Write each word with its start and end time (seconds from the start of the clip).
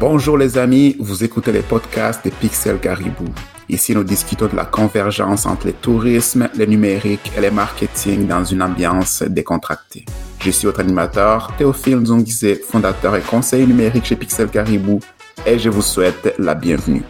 Bonjour 0.00 0.38
les 0.38 0.56
amis, 0.56 0.96
vous 0.98 1.24
écoutez 1.24 1.52
les 1.52 1.60
podcasts 1.60 2.24
des 2.24 2.30
Pixel 2.30 2.78
Caribou. 2.78 3.26
Ici, 3.68 3.94
nous 3.94 4.02
discutons 4.02 4.46
de 4.46 4.56
la 4.56 4.64
convergence 4.64 5.44
entre 5.44 5.66
le 5.66 5.74
tourisme, 5.74 6.48
le 6.56 6.64
numérique 6.64 7.30
et 7.36 7.40
le 7.42 7.50
marketing 7.50 8.26
dans 8.26 8.42
une 8.42 8.62
ambiance 8.62 9.22
décontractée. 9.22 10.06
Je 10.42 10.52
suis 10.52 10.64
votre 10.64 10.80
animateur, 10.80 11.52
Théophile 11.58 11.98
Nzongizé, 11.98 12.54
fondateur 12.54 13.14
et 13.14 13.20
conseiller 13.20 13.66
numérique 13.66 14.06
chez 14.06 14.16
Pixel 14.16 14.48
Caribou, 14.48 15.00
et 15.44 15.58
je 15.58 15.68
vous 15.68 15.82
souhaite 15.82 16.34
la 16.38 16.54
bienvenue. 16.54 17.02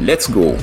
Let's 0.00 0.30
go! 0.30 0.54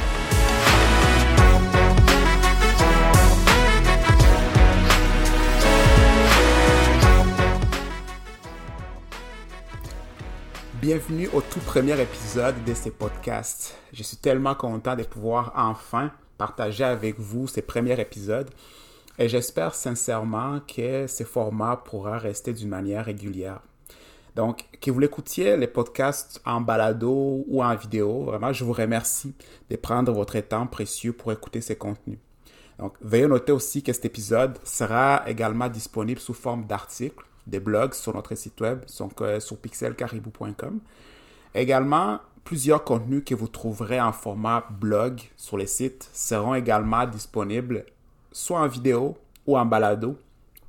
Bienvenue 10.81 11.27
au 11.33 11.41
tout 11.41 11.59
premier 11.61 11.99
épisode 11.99 12.63
de 12.63 12.75
ces 12.75 12.91
podcasts. 12.91 13.75
Je 13.91 14.03
suis 14.03 14.17
tellement 14.17 14.53
content 14.53 14.95
de 14.95 15.01
pouvoir 15.01 15.51
enfin 15.55 16.11
partager 16.37 16.83
avec 16.83 17.19
vous 17.19 17.47
ces 17.47 17.63
premiers 17.63 17.99
épisodes 17.99 18.51
et 19.17 19.27
j'espère 19.27 19.73
sincèrement 19.73 20.59
que 20.59 21.07
ce 21.07 21.23
format 21.23 21.77
pourra 21.77 22.19
rester 22.19 22.53
d'une 22.53 22.69
manière 22.69 23.05
régulière. 23.05 23.61
Donc, 24.35 24.65
que 24.79 24.91
vous 24.91 24.99
l'écoutiez, 24.99 25.57
les 25.57 25.65
podcasts 25.65 26.39
en 26.45 26.61
balado 26.61 27.43
ou 27.47 27.63
en 27.63 27.75
vidéo, 27.75 28.25
vraiment, 28.25 28.53
je 28.53 28.63
vous 28.63 28.73
remercie 28.73 29.33
de 29.71 29.77
prendre 29.77 30.11
votre 30.11 30.39
temps 30.41 30.67
précieux 30.67 31.11
pour 31.11 31.31
écouter 31.31 31.61
ces 31.61 31.75
contenus. 31.75 32.19
Donc, 32.77 32.93
veuillez 33.01 33.25
noter 33.25 33.51
aussi 33.51 33.81
que 33.81 33.91
cet 33.93 34.05
épisode 34.05 34.59
sera 34.63 35.23
également 35.25 35.69
disponible 35.69 36.19
sous 36.19 36.35
forme 36.35 36.67
d'articles 36.67 37.25
des 37.47 37.59
blogs 37.59 37.93
sur 37.93 38.13
notre 38.13 38.35
site 38.35 38.59
web, 38.61 38.81
euh, 39.21 39.39
sur 39.39 39.57
pixelcaribou.com. 39.57 40.79
Également, 41.55 42.19
plusieurs 42.43 42.83
contenus 42.83 43.23
que 43.25 43.33
vous 43.33 43.47
trouverez 43.47 43.99
en 43.99 44.11
format 44.11 44.65
blog 44.69 45.21
sur 45.35 45.57
les 45.57 45.67
sites 45.67 46.09
seront 46.13 46.53
également 46.53 47.07
disponibles 47.07 47.85
soit 48.31 48.59
en 48.59 48.67
vidéo 48.67 49.17
ou 49.47 49.57
en 49.57 49.65
balado, 49.65 50.17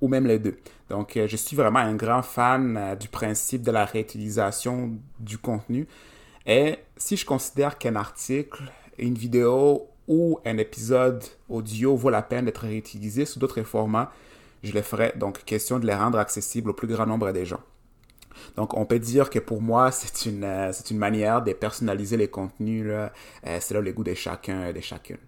ou 0.00 0.08
même 0.08 0.26
les 0.26 0.38
deux. 0.38 0.56
Donc, 0.88 1.16
euh, 1.16 1.26
je 1.28 1.36
suis 1.36 1.56
vraiment 1.56 1.80
un 1.80 1.94
grand 1.94 2.22
fan 2.22 2.76
euh, 2.76 2.94
du 2.94 3.08
principe 3.08 3.62
de 3.62 3.70
la 3.70 3.84
réutilisation 3.84 4.92
du 5.18 5.36
contenu. 5.36 5.86
Et 6.46 6.76
si 6.96 7.16
je 7.16 7.26
considère 7.26 7.76
qu'un 7.76 7.96
article, 7.96 8.62
une 8.96 9.14
vidéo 9.14 9.88
ou 10.06 10.38
un 10.46 10.56
épisode 10.56 11.22
audio 11.48 11.94
vaut 11.94 12.08
la 12.08 12.22
peine 12.22 12.46
d'être 12.46 12.62
réutilisé 12.62 13.26
sous 13.26 13.38
d'autres 13.38 13.62
formats, 13.62 14.10
je 14.62 14.72
les 14.72 14.82
ferai. 14.82 15.12
Donc, 15.16 15.44
question 15.44 15.78
de 15.78 15.86
les 15.86 15.94
rendre 15.94 16.18
accessibles 16.18 16.70
au 16.70 16.74
plus 16.74 16.88
grand 16.88 17.06
nombre 17.06 17.32
des 17.32 17.44
gens. 17.44 17.60
Donc, 18.56 18.74
on 18.76 18.84
peut 18.84 18.98
dire 18.98 19.30
que 19.30 19.38
pour 19.38 19.62
moi, 19.62 19.90
c'est 19.90 20.28
une, 20.28 20.44
euh, 20.44 20.72
c'est 20.72 20.90
une 20.90 20.98
manière 20.98 21.42
de 21.42 21.52
personnaliser 21.52 22.16
les 22.16 22.28
contenus. 22.28 22.86
Là. 22.86 23.12
Euh, 23.46 23.58
c'est 23.60 23.74
là 23.74 23.80
le 23.80 23.92
goût 23.92 24.04
de 24.04 24.14
chacun 24.14 24.66
et 24.66 24.72
de 24.72 24.80
chacune. 24.80 25.18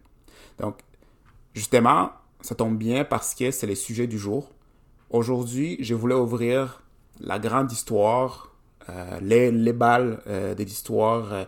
Donc, 0.59 0.79
justement, 1.55 2.11
ça 2.41 2.55
tombe 2.55 2.77
bien 2.77 3.05
parce 3.05 3.35
que 3.35 3.51
c'est 3.51 3.67
le 3.67 3.75
sujet 3.75 4.07
du 4.07 4.19
jour. 4.19 4.51
Aujourd'hui, 5.11 5.77
je 5.81 5.95
voulais 5.95 6.15
ouvrir 6.15 6.83
la 7.21 7.39
grande 7.39 7.71
histoire, 7.73 8.55
euh, 8.89 9.19
les, 9.21 9.51
les 9.51 9.73
balles 9.73 10.21
de 10.27 10.63
l'histoire 10.63 11.47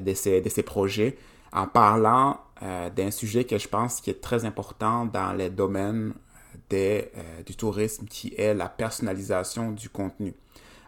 de, 0.00 0.14
ces, 0.14 0.40
de 0.40 0.48
ces 0.48 0.62
projets 0.62 1.16
en 1.52 1.66
parlant 1.66 2.38
d'un 2.94 3.10
sujet 3.10 3.44
que 3.44 3.58
je 3.58 3.68
pense 3.68 4.00
qui 4.00 4.10
est 4.10 4.20
très 4.20 4.44
important 4.44 5.06
dans 5.06 5.32
les 5.32 5.50
domaines 5.50 6.12
euh, 6.72 7.42
du 7.44 7.56
tourisme 7.56 8.06
qui 8.06 8.34
est 8.36 8.54
la 8.54 8.68
personnalisation 8.68 9.72
du 9.72 9.88
contenu. 9.88 10.34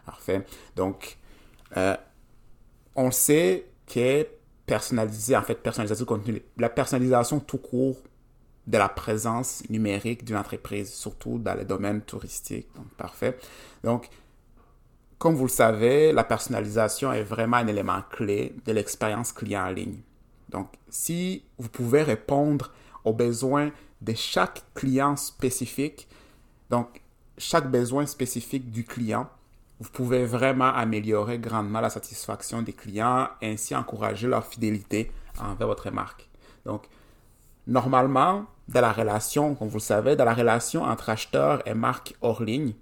Parfait. 0.05 0.45
Donc, 0.75 1.17
euh, 1.75 1.95
on 2.95 3.11
sait 3.11 3.65
que 3.85 4.27
personnaliser, 4.65 5.35
en 5.35 5.43
fait, 5.43 5.55
personnalisation 5.55 6.03
du 6.03 6.07
contenu, 6.07 6.41
la 6.57 6.69
personnalisation 6.69 7.39
tout 7.39 7.57
court 7.57 7.97
de 8.65 8.77
la 8.77 8.89
présence 8.89 9.63
numérique 9.69 10.25
d'une 10.25 10.35
entreprise, 10.35 10.93
surtout 10.93 11.39
dans 11.39 11.53
les 11.53 11.63
domaines 11.63 12.01
touristiques. 12.01 12.67
Donc, 12.75 12.89
parfait. 12.97 13.37
Donc, 13.83 14.09
comme 15.17 15.35
vous 15.35 15.45
le 15.45 15.49
savez, 15.49 16.11
la 16.11 16.23
personnalisation 16.23 17.13
est 17.13 17.23
vraiment 17.23 17.57
un 17.57 17.67
élément 17.67 18.01
clé 18.11 18.55
de 18.65 18.71
l'expérience 18.73 19.31
client 19.31 19.65
en 19.65 19.71
ligne. 19.71 19.99
Donc, 20.49 20.67
si 20.89 21.43
vous 21.57 21.69
pouvez 21.69 22.03
répondre 22.03 22.71
aux 23.07 23.13
besoins 23.13 23.71
de 24.01 24.13
chaque 24.13 24.63
client 24.73 25.15
spécifique. 25.15 26.07
Donc, 26.69 27.01
chaque 27.37 27.71
besoin 27.71 28.05
spécifique 28.05 28.69
du 28.69 28.83
client, 28.83 29.29
vous 29.79 29.89
pouvez 29.89 30.25
vraiment 30.25 30.73
améliorer 30.73 31.39
grandement 31.39 31.81
la 31.81 31.89
satisfaction 31.89 32.61
des 32.61 32.73
clients 32.73 33.29
et 33.41 33.51
ainsi 33.51 33.75
encourager 33.75 34.27
leur 34.27 34.45
fidélité 34.45 35.11
envers 35.39 35.67
votre 35.67 35.89
marque. 35.91 36.27
Donc, 36.65 36.83
normalement, 37.65 38.45
dans 38.67 38.81
la 38.81 38.91
relation, 38.91 39.55
comme 39.55 39.69
vous 39.69 39.77
le 39.77 39.81
savez, 39.81 40.15
dans 40.15 40.25
la 40.25 40.33
relation 40.33 40.83
entre 40.83 41.09
acheteur 41.09 41.65
et 41.67 41.73
marque 41.73 42.15
hors 42.21 42.43
ligne, 42.43 42.73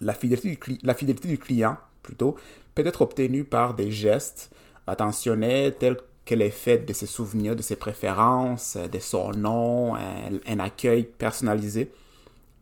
la 0.00 0.14
fidélité 0.14 0.56
du, 0.56 0.78
la 0.82 0.94
fidélité 0.94 1.28
du 1.28 1.38
client, 1.38 1.76
plutôt, 2.02 2.36
peut 2.74 2.84
être 2.84 3.02
obtenue 3.02 3.44
par 3.44 3.74
des 3.74 3.92
gestes 3.92 4.50
attentionnés 4.86 5.72
tels 5.78 5.98
qu'elle 6.24 6.42
est 6.42 6.50
faite 6.50 6.86
de 6.86 6.92
ses 6.92 7.06
souvenirs, 7.06 7.54
de 7.56 7.62
ses 7.62 7.76
préférences, 7.76 8.76
de 8.76 8.98
son 8.98 9.32
nom, 9.32 9.94
un, 9.94 10.58
accueil 10.58 11.04
personnalisé, 11.04 11.92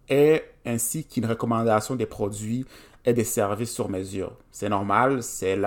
et 0.09 0.43
ainsi 0.67 1.05
qu'une 1.05 1.27
recommandation 1.27 1.95
des 1.95 2.07
produits 2.07 2.67
et 3.05 3.13
des 3.13 3.25
services 3.25 3.73
sur 3.73 3.89
mesure. 3.89 4.33
C'est 4.51 4.69
normal, 4.69 5.23
c'est 5.23 5.59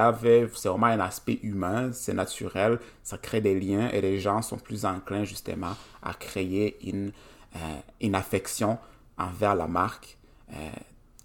c'est 0.54 0.70
vraiment 0.70 0.88
un 0.88 1.00
aspect 1.00 1.40
humain, 1.44 1.92
c'est 1.92 2.14
naturel, 2.14 2.80
ça 3.04 3.18
crée 3.18 3.42
des 3.42 3.60
liens 3.60 3.90
et 3.90 4.02
les 4.02 4.20
gens 4.20 4.42
sont 4.42 4.58
plus 4.58 4.86
enclins 4.86 5.26
justement 5.26 5.76
à 6.02 6.14
créer 6.14 6.78
une, 6.88 7.12
euh, 7.56 8.14
affection 8.14 8.78
envers 9.18 9.56
la 9.56 9.68
marque 9.68 10.18
euh, 10.54 10.70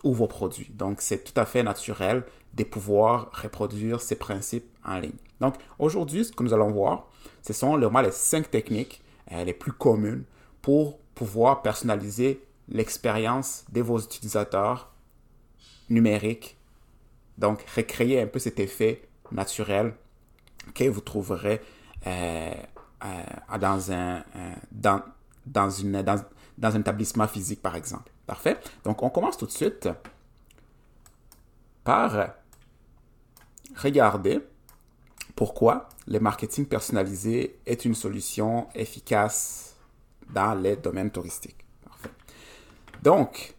ou 0.03 0.12
vos 0.12 0.26
produits. 0.26 0.70
Donc 0.70 1.00
c'est 1.00 1.22
tout 1.22 1.38
à 1.38 1.44
fait 1.44 1.62
naturel 1.62 2.25
de 2.54 2.64
pouvoir 2.64 3.30
reproduire 3.32 4.00
ces 4.00 4.16
principes 4.16 4.66
en 4.84 4.98
ligne. 4.98 5.12
Donc 5.41 5.55
aujourd'hui, 5.78 6.25
ce 6.25 6.33
que 6.33 6.43
nous 6.43 6.53
allons 6.53 6.71
voir, 6.71 7.09
ce 7.43 7.53
sont 7.53 7.77
vraiment 7.77 8.01
les 8.01 8.12
cinq 8.12 8.51
techniques 8.51 9.03
euh, 9.33 9.45
les 9.45 9.55
plus 9.55 9.73
communes 9.73 10.25
pour 10.62 10.99
pouvoir 11.15 11.62
personnaliser 11.62 12.45
l'expérience 12.69 13.65
de 13.71 13.81
vos 13.81 13.99
utilisateurs 13.99 14.93
numériques. 15.89 16.56
Donc 17.39 17.65
recréer 17.75 18.21
un 18.21 18.27
peu 18.27 18.39
cet 18.39 18.61
effet 18.61 19.09
naturel 19.33 19.95
que 20.75 20.84
vous 20.84 21.01
trouverez 21.01 21.61
euh, 22.07 22.53
euh, 23.05 23.59
dans, 23.59 23.93
un, 23.93 24.22
dans, 24.71 25.03
dans, 25.47 25.71
une, 25.71 26.03
dans, 26.03 26.22
dans 26.59 26.77
un 26.77 26.81
établissement 26.81 27.27
physique, 27.27 27.62
par 27.62 27.77
exemple. 27.77 28.12
Parfait. 28.27 28.59
Donc, 28.84 29.03
on 29.03 29.11
commence 29.11 29.37
tout 29.37 29.47
de 29.47 29.51
suite 29.51 29.89
par 31.83 32.34
regarder 33.75 34.41
pourquoi 35.41 35.89
le 36.06 36.21
marketing 36.21 36.67
personnalisé 36.67 37.59
est 37.65 37.87
une 37.87 37.95
solution 37.95 38.69
efficace 38.75 39.75
dans 40.28 40.53
les 40.53 40.77
domaines 40.77 41.11
touristiques. 41.11 41.65
Donc, 43.03 43.55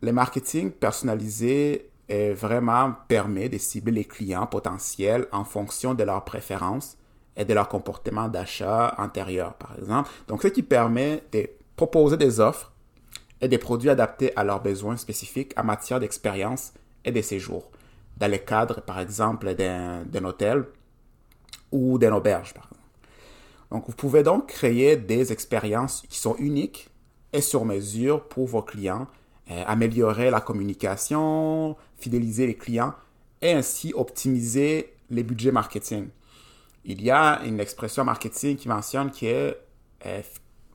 le 0.00 0.12
marketing 0.12 0.70
personnalisé 0.70 1.90
est 2.08 2.32
vraiment 2.32 2.94
permet 3.06 3.50
de 3.50 3.58
cibler 3.58 3.92
les 3.92 4.04
clients 4.06 4.46
potentiels 4.46 5.26
en 5.30 5.44
fonction 5.44 5.92
de 5.92 6.04
leurs 6.04 6.24
préférences 6.24 6.96
et 7.36 7.44
de 7.44 7.52
leur 7.52 7.68
comportement 7.68 8.28
d'achat 8.28 8.94
antérieur, 8.96 9.56
par 9.56 9.76
exemple. 9.78 10.08
Donc, 10.26 10.40
ce 10.40 10.48
qui 10.48 10.62
permet 10.62 11.22
de 11.32 11.50
proposer 11.76 12.16
des 12.16 12.40
offres 12.40 12.72
et 13.42 13.48
des 13.48 13.58
produits 13.58 13.90
adaptés 13.90 14.34
à 14.36 14.42
leurs 14.42 14.62
besoins 14.62 14.96
spécifiques 14.96 15.52
en 15.58 15.64
matière 15.64 16.00
d'expérience 16.00 16.72
et 17.04 17.12
de 17.12 17.20
séjour 17.20 17.70
dans 18.16 18.30
le 18.30 18.38
cadre, 18.38 18.80
par 18.80 19.00
exemple, 19.00 19.54
d'un 19.54 20.24
hôtel 20.24 20.64
ou 21.72 21.98
d'une 21.98 22.12
auberge. 22.12 22.54
Donc, 23.70 23.84
vous 23.86 23.94
pouvez 23.94 24.22
donc 24.22 24.46
créer 24.46 24.96
des 24.96 25.32
expériences 25.32 26.02
qui 26.08 26.18
sont 26.18 26.36
uniques 26.36 26.88
et 27.32 27.40
sur 27.40 27.64
mesure 27.64 28.28
pour 28.28 28.46
vos 28.46 28.62
clients, 28.62 29.06
euh, 29.50 29.62
améliorer 29.66 30.30
la 30.30 30.40
communication, 30.40 31.76
fidéliser 31.96 32.46
les 32.46 32.54
clients 32.54 32.94
et 33.42 33.52
ainsi 33.52 33.92
optimiser 33.94 34.94
les 35.10 35.22
budgets 35.22 35.52
marketing. 35.52 36.08
Il 36.84 37.02
y 37.02 37.10
a 37.10 37.42
une 37.44 37.60
expression 37.60 38.04
marketing 38.04 38.56
qui 38.56 38.68
mentionne 38.68 39.10
que 39.10 39.56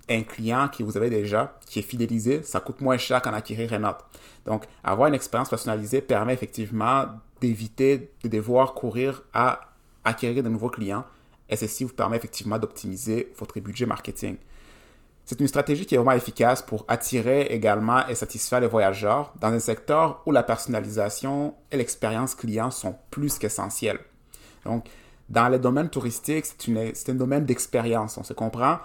un 0.10 0.24
client 0.24 0.68
que 0.68 0.84
vous 0.84 0.98
avez 0.98 1.10
déjà, 1.10 1.58
qui 1.66 1.80
est 1.80 1.84
fidélisé, 1.84 2.44
ça 2.44 2.60
coûte 2.60 2.82
moins 2.82 2.98
cher 2.98 3.22
qu'en 3.22 3.34
acquérir 3.34 3.74
un 3.74 3.84
autre. 3.84 4.10
Donc, 4.46 4.66
avoir 4.84 5.08
une 5.08 5.14
expérience 5.14 5.50
personnalisée 5.50 6.02
permet 6.02 6.34
effectivement 6.34 7.06
d'éviter 7.40 8.12
de 8.24 8.30
devoir 8.30 8.74
courir 8.74 9.24
à 9.34 9.60
acquérir 10.04 10.44
de 10.44 10.50
nouveaux 10.50 10.70
clients 10.70 11.06
et 11.50 11.56
ceci 11.56 11.84
vous 11.84 11.94
permet 11.94 12.18
effectivement 12.18 12.58
d'optimiser 12.58 13.34
votre 13.38 13.60
budget 13.60 13.86
marketing. 13.86 14.38
C'est 15.26 15.40
une 15.40 15.48
stratégie 15.48 15.86
qui 15.86 15.96
est 15.96 15.98
vraiment 15.98 16.14
efficace 16.14 16.62
pour 16.62 16.86
attirer 16.88 17.44
également 17.44 18.08
et 18.08 18.16
satisfaire 18.16 18.60
les 18.60 18.68
voyageurs 18.68 19.34
dans 19.40 19.50
un 19.50 19.60
secteur 19.60 20.22
où 20.26 20.32
la 20.32 20.44
personnalisation 20.44 21.56
et 21.72 21.78
l'expérience 21.78 22.36
client 22.36 22.72
sont 22.72 22.96
plus 23.12 23.38
qu'essentielles. 23.38 24.00
Donc, 24.66 24.86
dans 25.30 25.48
les 25.48 25.60
domaines 25.60 25.90
touristiques, 25.90 26.46
c'est 26.46 27.10
un 27.10 27.16
domaine 27.16 27.46
d'expérience, 27.46 28.18
on 28.18 28.24
se 28.24 28.34
comprend. 28.34 28.80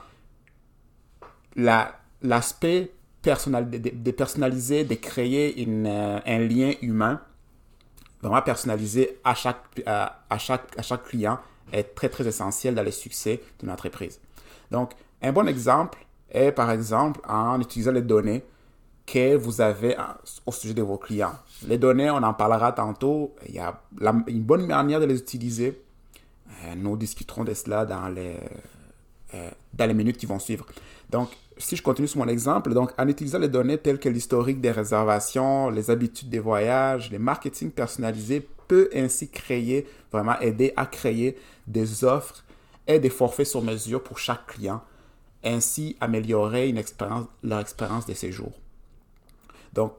L'aspect 1.56 2.90
de, 3.26 4.10
personnaliser, 4.10 4.84
de 4.84 4.94
créer 4.94 5.66
euh, 5.66 6.18
un 6.24 6.38
lien 6.38 6.72
humain, 6.82 7.20
vraiment 8.22 8.42
personnalisé 8.42 9.18
à 9.24 9.34
chaque, 9.34 9.62
à, 9.86 10.38
chaque, 10.38 10.78
à 10.78 10.82
chaque 10.82 11.04
client, 11.04 11.38
est 11.72 11.94
très, 11.94 12.08
très 12.08 12.26
essentiel 12.26 12.74
dans 12.74 12.82
le 12.82 12.90
succès 12.90 13.40
d'une 13.58 13.70
entreprise. 13.70 14.20
Donc, 14.70 14.92
un 15.22 15.32
bon 15.32 15.48
exemple 15.48 15.98
est, 16.30 16.52
par 16.52 16.70
exemple, 16.70 17.20
en 17.28 17.60
utilisant 17.60 17.92
les 17.92 18.02
données 18.02 18.44
que 19.06 19.36
vous 19.36 19.60
avez 19.60 19.96
au 20.44 20.52
sujet 20.52 20.74
de 20.74 20.82
vos 20.82 20.98
clients. 20.98 21.34
Les 21.66 21.78
données, 21.78 22.10
on 22.10 22.16
en 22.16 22.34
parlera 22.34 22.72
tantôt. 22.72 23.34
Il 23.48 23.54
y 23.54 23.58
a 23.58 23.80
une 24.26 24.42
bonne 24.42 24.66
manière 24.66 25.00
de 25.00 25.06
les 25.06 25.18
utiliser. 25.18 25.80
Euh, 26.64 26.74
nous 26.76 26.96
discuterons 26.96 27.44
de 27.44 27.54
cela 27.54 27.84
dans 27.84 28.08
les, 28.08 28.36
euh, 29.36 29.50
dans 29.74 29.86
les 29.86 29.94
minutes 29.94 30.16
qui 30.16 30.26
vont 30.26 30.38
suivre. 30.38 30.66
Donc, 31.10 31.28
si 31.58 31.76
je 31.76 31.82
continue 31.82 32.08
sur 32.08 32.18
mon 32.18 32.28
exemple, 32.28 32.72
donc 32.72 32.92
en 32.98 33.06
utilisant 33.08 33.38
les 33.38 33.48
données 33.48 33.78
telles 33.78 33.98
que 33.98 34.08
l'historique 34.08 34.60
des 34.60 34.70
réservations, 34.70 35.70
les 35.70 35.90
habitudes 35.90 36.28
des 36.28 36.38
voyages, 36.38 37.10
les 37.10 37.18
marketing 37.18 37.70
personnalisés 37.70 38.46
peut 38.68 38.88
ainsi 38.94 39.28
créer, 39.28 39.86
vraiment 40.10 40.38
aider 40.40 40.72
à 40.76 40.86
créer 40.86 41.36
des 41.66 42.04
offres 42.04 42.44
et 42.86 42.98
des 42.98 43.10
forfaits 43.10 43.46
sur 43.46 43.62
mesure 43.62 44.02
pour 44.02 44.18
chaque 44.18 44.46
client, 44.46 44.82
ainsi 45.44 45.96
améliorer 46.00 46.68
une 46.68 46.78
expérience, 46.78 47.26
leur 47.42 47.60
expérience 47.60 48.06
de 48.06 48.14
séjour. 48.14 48.52
Donc, 49.72 49.92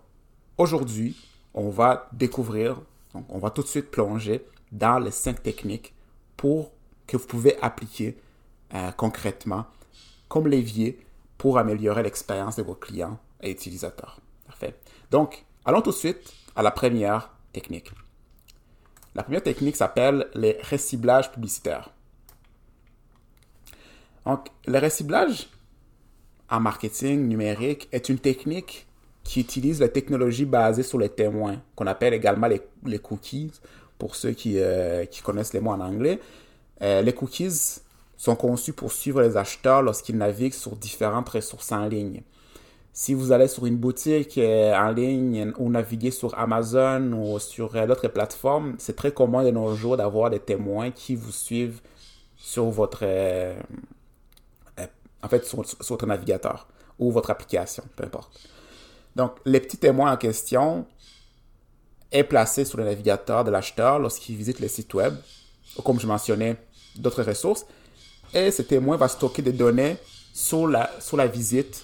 aujourd'hui, 0.57 1.16
on 1.54 1.69
va 1.69 2.10
découvrir, 2.13 2.81
donc 3.13 3.25
on 3.30 3.40
va 3.40 3.50
tout 3.50 3.62
de 3.62 3.68
suite 3.68 3.90
plonger 3.92 4.44
dans 4.72 5.00
les 5.00 5.12
cinq 5.12 5.42
techniques 5.44 5.94
pour 6.36 6.72
que 7.07 7.18
vous 7.18 7.25
pouvez 7.28 7.57
appliquer 7.62 8.18
euh, 8.74 8.92
concrètement 8.92 9.66
comme 10.28 10.48
levier 10.48 11.00
pour 11.38 11.58
améliorer 11.58 12.04
l'expérience 12.04 12.56
de 12.58 12.64
vos 12.64 12.75
clients 12.75 13.19
et 13.42 13.52
utilisateurs. 13.52 14.19
Parfait. 14.46 14.75
Donc, 15.12 15.46
allons 15.66 15.81
tout 15.81 15.92
de 15.92 15.96
suite 15.96 16.34
à 16.56 16.62
la 16.62 16.72
première 16.72 17.30
technique. 17.54 17.92
La 19.16 19.24
première 19.24 19.44
technique 19.44 19.75
s'appelle 19.75 20.28
les 20.36 20.58
reciblages 20.69 21.31
publicitaires. 21.31 21.90
Donc, 24.25 24.50
le 24.66 24.80
reciblage 24.80 25.50
en 26.50 26.60
marketing 26.60 27.28
numérique 27.28 27.88
est 27.92 28.10
une 28.10 28.19
technique 28.19 28.88
qui 29.24 29.42
utilise 29.42 29.80
la 29.80 29.90
technologie 29.90 30.46
basée 30.46 30.84
sur 30.84 30.98
les 30.98 31.10
témoins, 31.10 31.62
qu'on 31.75 31.88
appelle 31.88 32.14
également 32.14 32.48
les, 32.48 33.00
cookies, 33.00 33.52
pour 33.98 34.16
ceux 34.16 34.31
qui, 34.31 34.60
euh, 34.60 35.06
qui, 35.06 35.22
connaissent 35.22 35.54
les 35.54 35.60
mots 35.60 35.72
en 35.72 35.81
anglais. 35.81 36.19
Euh, 36.81 37.02
les 37.02 37.14
cookies 37.14 37.81
sont 38.18 38.36
conçus 38.36 38.74
pour 38.74 38.92
suivre 38.92 39.22
les 39.22 39.38
acheteurs 39.38 39.84
lorsqu'ils 39.84 40.18
naviguent 40.18 40.54
sur 40.54 40.75
différentes 40.75 41.30
ressources 41.30 41.72
en 41.72 41.86
ligne. 41.86 42.24
Si 42.92 43.14
vous 43.14 43.31
allez 43.31 43.48
sur 43.48 43.68
une 43.68 43.78
boutique 43.78 44.40
euh, 44.40 44.75
en 44.75 44.90
ligne 44.90 45.54
ou 45.60 45.69
naviguer 45.69 46.10
sur 46.10 46.38
Amazon 46.38 47.12
ou 47.14 47.38
sur 47.38 47.75
euh, 47.75 47.86
d'autres 47.86 48.08
plateformes, 48.08 48.75
c'est 48.80 48.96
très 48.96 49.12
commun 49.12 49.44
de 49.44 49.52
nos 49.52 49.75
jours 49.75 49.98
d'avoir 49.98 50.31
des 50.31 50.40
témoins 50.40 50.90
qui 50.90 51.16
vous 51.16 51.31
suivent 51.31 51.80
sur 52.36 52.66
votre, 52.72 53.02
euh, 53.04 53.56
en 55.22 55.28
fait, 55.30 55.46
sur, 55.46 55.64
votre 55.90 56.08
navigateur 56.08 56.68
ou 56.98 57.12
votre 57.12 57.30
application, 57.30 57.84
peu 57.96 58.04
importe. 58.04 58.31
Donc, 59.16 59.34
les 59.46 59.60
petits 59.60 59.78
témoins 59.78 60.12
en 60.12 60.18
question 60.18 60.88
est 62.12 62.24
placé 62.24 62.66
sur 62.66 62.80
le 62.80 62.86
navigateur 62.86 63.44
de 63.44 63.52
l'acheteur 63.52 64.00
lorsqu'il 64.00 64.36
visite 64.38 64.60
le 64.60 64.68
site 64.68 64.92
web, 64.96 65.14
ou 65.78 65.84
comme 65.84 66.00
je 66.00 66.08
mentionnais, 66.08 66.58
d'autres 66.96 67.22
ressources, 67.22 67.68
et 68.34 68.52
ce 68.52 68.62
témoin 68.62 68.98
va 68.98 69.08
stocker 69.08 69.42
des 69.42 69.52
données 69.52 69.98
sur 70.34 70.68
la, 70.68 70.90
sur 71.00 71.18
la 71.18 71.28
visite, 71.28 71.84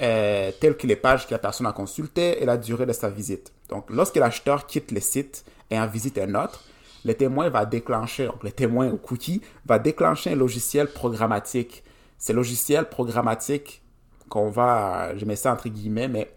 euh, 0.00 0.50
telles 0.60 0.76
que 0.76 0.86
les 0.86 0.96
pages 0.96 1.26
que 1.26 1.32
la 1.32 1.38
personne 1.38 1.66
a 1.66 1.72
consultées 1.72 2.42
et 2.42 2.46
la 2.46 2.56
durée 2.56 2.86
de 2.86 2.92
sa 2.92 3.10
visite. 3.10 3.52
Donc, 3.68 3.90
lorsque 3.90 4.16
l'acheteur 4.16 4.66
quitte 4.66 4.90
le 4.90 5.00
site 5.00 5.44
et 5.70 5.78
en 5.78 5.86
visite 5.86 6.18
un 6.18 6.34
autre, 6.34 6.62
le 7.04 7.14
témoin 7.14 7.48
va 7.48 7.66
déclencher, 7.66 8.26
donc 8.26 8.44
le 8.44 8.52
témoin 8.52 8.88
ou 8.88 8.96
cookie 8.96 9.42
va 9.66 9.78
déclencher 9.78 10.30
un 10.30 10.36
logiciel 10.36 10.86
programmatique. 10.86 11.82
Ce 12.18 12.32
logiciel 12.32 12.88
programmatique 12.88 13.82
qu'on 14.28 14.50
va, 14.50 15.16
je 15.16 15.24
mets 15.24 15.36
ça 15.36 15.52
entre 15.52 15.68
guillemets, 15.68 16.08
mais 16.08 16.32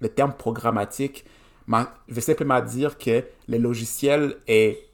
le 0.00 0.08
terme 0.08 0.32
programmatique 0.32 1.24
veut 2.08 2.20
simplement 2.20 2.60
dire 2.60 2.98
que 2.98 3.24
le 3.48 3.58
logiciel 3.58 4.36
est, 4.46 4.88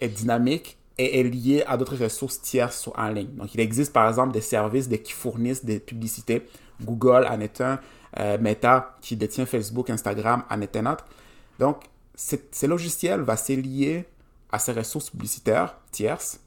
est 0.00 0.08
dynamique 0.08 0.76
est, 0.98 1.22
lié 1.22 1.64
à 1.66 1.76
d'autres 1.76 1.96
ressources 1.96 2.40
tierces 2.40 2.88
en 2.94 3.08
ligne. 3.08 3.34
Donc, 3.34 3.54
il 3.54 3.60
existe 3.60 3.92
par 3.92 4.08
exemple 4.08 4.32
des 4.32 4.40
services 4.40 4.88
qui 4.88 5.12
fournissent 5.12 5.64
des 5.64 5.80
publicités. 5.80 6.46
Google 6.80 7.26
en 7.28 7.40
est 7.40 7.60
un, 7.60 7.78
euh, 8.18 8.38
Meta 8.38 8.96
qui 9.00 9.16
détient 9.16 9.46
Facebook, 9.46 9.90
Instagram 9.90 10.44
en 10.48 10.60
est 10.60 10.76
un 10.76 10.86
autre. 10.92 11.04
Donc, 11.58 11.84
ces 12.14 12.66
logiciels 12.66 13.22
va 13.22 13.36
se 13.36 13.52
lier 13.52 14.06
à 14.52 14.58
ces 14.58 14.72
ressources 14.72 15.10
publicitaires 15.10 15.76
tierces. 15.90 16.38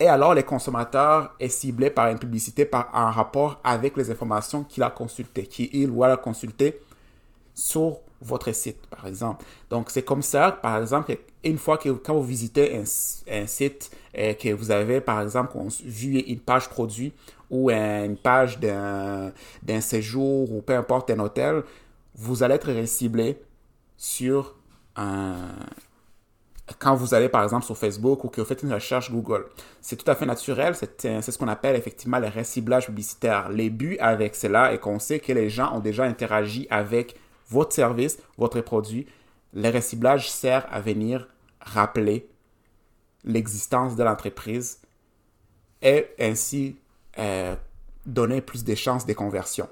Et 0.00 0.08
alors, 0.08 0.34
les 0.34 0.42
consommateurs 0.42 1.32
est 1.38 1.48
ciblé 1.48 1.90
par 1.90 2.08
une 2.08 2.18
publicité 2.18 2.68
en 2.72 3.10
rapport 3.12 3.60
avec 3.62 3.96
les 3.96 4.10
informations 4.10 4.64
qu'il 4.64 4.82
a 4.82 4.90
consultées, 4.90 5.46
qu'il 5.46 5.90
ou 5.90 6.04
elle 6.04 6.10
a 6.10 6.16
consultées 6.16 6.80
sur 7.54 8.00
votre 8.20 8.52
site, 8.52 8.86
par 8.86 9.06
exemple. 9.06 9.44
Donc, 9.70 9.90
c'est 9.90 10.02
comme 10.02 10.22
ça, 10.22 10.52
par 10.52 10.80
exemple, 10.80 11.16
une 11.42 11.58
fois 11.58 11.78
que 11.78 11.90
quand 11.90 12.14
vous 12.14 12.24
visitez 12.24 12.76
un, 12.76 13.46
site 13.46 13.90
et 14.14 14.30
euh, 14.30 14.34
que 14.34 14.52
vous 14.52 14.70
avez, 14.70 15.00
par 15.00 15.20
exemple, 15.20 15.56
vu 15.84 16.18
une 16.20 16.40
page 16.40 16.68
produit 16.68 17.12
ou 17.50 17.70
une 17.70 18.16
page 18.16 18.58
d'un 18.58 19.32
séjour 19.80 20.50
ou 20.52 20.62
peu 20.62 20.74
importe 20.74 21.10
un 21.10 21.18
hôtel, 21.18 21.62
vous 22.14 22.42
allez 22.42 22.54
être 22.54 22.86
ciblé 22.86 23.38
sur 23.96 24.54
un, 24.96 25.36
quand 26.78 26.94
vous 26.94 27.14
allez 27.14 27.28
par 27.28 27.42
exemple 27.42 27.64
sur 27.64 27.76
Facebook 27.76 28.24
ou 28.24 28.28
que 28.28 28.40
vous 28.40 28.46
faites 28.46 28.62
une 28.62 28.72
recherche 28.72 29.10
Google. 29.10 29.46
C'est 29.80 29.96
tout 29.96 30.10
à 30.10 30.14
fait 30.14 30.26
naturel, 30.26 30.74
c'est 30.74 31.20
ce 31.22 31.38
qu'on 31.38 31.48
appelle 31.48 31.76
effectivement 31.76 32.18
le 32.18 32.28
reciblage 32.28 32.86
publicitaire. 32.86 33.50
Les 33.50 33.70
buts 33.70 33.96
avec 34.00 34.34
cela 34.34 34.72
est 34.72 34.78
qu'on 34.78 34.98
sait 34.98 35.20
que 35.20 35.32
les 35.32 35.50
gens 35.50 35.74
ont 35.76 35.80
déjà 35.80 36.04
interagi 36.04 36.66
avec 36.70 37.16
votre 37.54 37.72
service, 37.72 38.18
votre 38.36 38.60
produit, 38.60 39.06
le 39.54 39.70
reciblage 39.70 40.30
sert 40.30 40.66
à 40.70 40.80
venir 40.80 41.28
rappeler 41.60 42.28
l'existence 43.24 43.96
de 43.96 44.02
l'entreprise 44.02 44.78
et 45.80 46.06
ainsi 46.20 46.76
euh, 47.18 47.54
donner 48.04 48.40
plus 48.40 48.64
de 48.64 48.74
chances 48.74 49.06
de 49.06 49.12
conversion. 49.12 49.68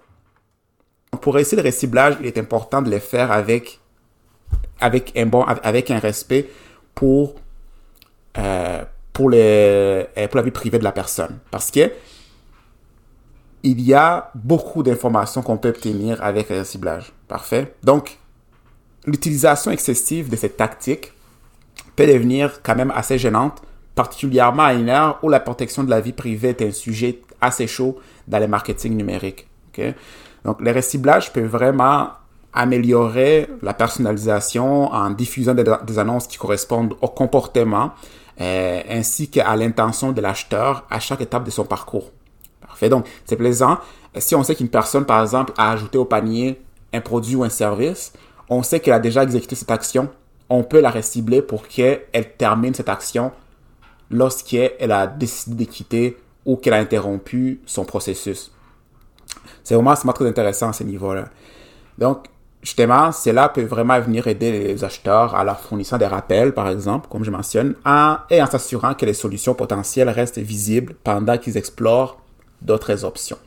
Pour 1.21 1.35
réussir 1.35 1.59
le 1.59 1.65
reciblage, 1.65 2.17
il 2.21 2.27
est 2.27 2.39
important 2.39 2.81
de 2.81 2.91
le 2.91 2.99
faire 2.99 3.31
avec, 3.31 3.81
avec, 4.81 5.13
un, 5.17 5.27
bon, 5.27 5.43
avec 5.43 5.91
un 5.91 5.99
respect 5.99 6.49
pour, 6.95 7.35
euh, 8.39 8.85
pour, 9.13 9.31
euh, 9.35 10.05
pour 10.29 10.37
la 10.37 10.43
vie 10.43 10.51
privée 10.51 10.79
de 10.79 10.85
la 10.85 10.93
personne. 10.93 11.39
Parce 11.51 11.71
que 11.71 11.91
il 13.63 13.81
y 13.81 13.95
a 13.95 14.31
beaucoup 14.35 14.83
d'informations 14.83 15.43
qu'on 15.43 15.57
peut 15.57 15.71
obtenir 15.71 16.23
avec 16.23 16.51
le 16.51 16.65
ciblage. 16.65 17.13
Parfait. 17.29 17.75
Donc, 17.83 18.19
l'utilisation 19.07 19.71
excessive 19.71 20.29
de 20.29 20.37
cette 20.37 20.57
tactique 20.57 21.13
peut 21.97 22.07
devenir 22.07 22.63
quand 22.63 22.75
même 22.75 22.93
assez 22.95 23.19
gênante, 23.19 23.63
particulièrement 23.95 24.65
à 24.65 24.75
une 24.75 24.89
heure 24.89 25.19
où 25.23 25.29
la 25.29 25.41
protection 25.41 25.85
de 25.85 25.91
la 25.91 26.01
vie 26.01 26.13
privée 26.13 26.51
est 26.51 26.63
un 26.63 26.73
sujet 26.73 27.21
assez 27.41 27.67
chaud 27.67 27.99
dans 28.27 28.39
le 28.39 28.49
marketing 28.49 28.97
numérique. 28.97 29.49
Donc, 30.45 30.61
le 30.61 30.73
reciblage 30.73 31.33
peut 31.33 31.45
vraiment 31.45 32.09
améliorer 32.53 33.49
la 33.63 33.75
personnalisation 33.75 34.93
en 34.93 35.11
diffusant 35.11 35.55
des, 35.55 35.99
annonces 35.99 36.27
qui 36.27 36.37
correspondent 36.37 36.95
au 37.01 37.09
comportement 37.09 37.93
euh, 38.41 38.83
ainsi 38.89 39.31
qu'à 39.31 39.55
l'intention 39.57 40.13
de 40.13 40.21
l'acheteur 40.21 40.85
à 40.91 41.01
chaque 41.01 41.23
étape 41.23 41.45
de 41.45 41.51
son 41.51 41.65
parcours. 41.65 42.11
Donc, 42.89 43.07
c'est 43.25 43.37
plaisant. 43.37 43.79
Si 44.19 44.35
on 44.35 44.43
sait 44.43 44.55
qu'une 44.55 44.69
personne, 44.69 45.05
par 45.05 45.23
exemple, 45.23 45.53
a 45.57 45.73
ajouté 45.73 45.99
au 45.99 46.05
panier 46.05 46.61
un 46.93 47.01
produit 47.01 47.37
ou 47.37 47.45
un 47.45 47.49
service, 47.49 48.13
on 48.49 48.63
sait 48.63 48.81
qu'elle 48.81 48.95
a 48.95 49.01
déjà 49.01 49.23
exécuté 49.23 49.55
cette 49.55 49.71
action, 49.71 50.11
on 50.51 50.63
peut 50.63 50.81
la 50.81 50.91
recibler 50.91 51.41
pour 51.41 51.67
qu'elle 51.67 52.05
termine 52.37 52.75
cette 52.75 52.89
action 52.91 53.33
lorsqu'elle 54.11 54.93
a 54.93 55.07
décidé 55.07 55.65
de 55.65 55.71
quitter 55.71 56.19
ou 56.45 56.57
qu'elle 56.57 56.75
a 56.75 56.79
interrompu 56.79 57.61
son 57.65 57.85
processus. 57.85 58.53
C'est 59.65 59.75
vraiment, 59.75 59.95
très 59.95 60.29
intéressant 60.29 60.69
à 60.69 60.73
ce 60.73 60.85
niveau-là. 60.85 61.27
Donc, 61.97 62.27
justement, 62.63 63.13
cela 63.13 63.49
peut 63.49 63.63
vraiment 63.63 63.99
venir 64.01 64.27
aider 64.27 64.53
les 64.53 64.85
acheteurs 64.85 65.35
à 65.35 65.45
leur 65.45 65.61
fournissant 65.61 65.99
des 65.99 66.07
rappels, 66.07 66.53
par 66.53 66.69
exemple, 66.69 67.09
comme 67.09 67.25
je 67.25 67.31
mentionne, 67.31 67.75
et 68.31 68.43
en 68.43 68.47
s'assurant 68.47 68.95
que 68.95 69.07
les 69.07 69.15
solutions 69.15 69.55
potentielles 69.55 70.11
restent 70.11 70.39
visibles 70.39 70.95
pendant 71.03 71.39
qu'ils 71.39 71.57
explorent 71.57 72.22
d'autres 72.65 73.05
options. 73.05 73.39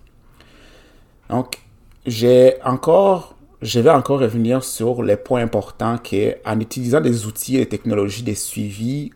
Donc, 1.29 1.57
j'ai 2.05 2.55
encore, 2.63 3.35
je 3.61 3.79
vais 3.79 3.89
encore 3.89 4.19
revenir 4.19 4.63
sur 4.63 5.01
les 5.01 5.17
points 5.17 5.41
importants 5.41 5.97
qu'en 5.97 6.59
utilisant 6.59 7.01
des 7.01 7.25
outils 7.25 7.55
et 7.55 7.59
des 7.59 7.69
technologies 7.69 8.23
de 8.23 8.33
suivi 8.33 9.11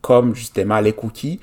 comme 0.00 0.34
justement 0.34 0.80
les 0.80 0.92
cookies, 0.92 1.40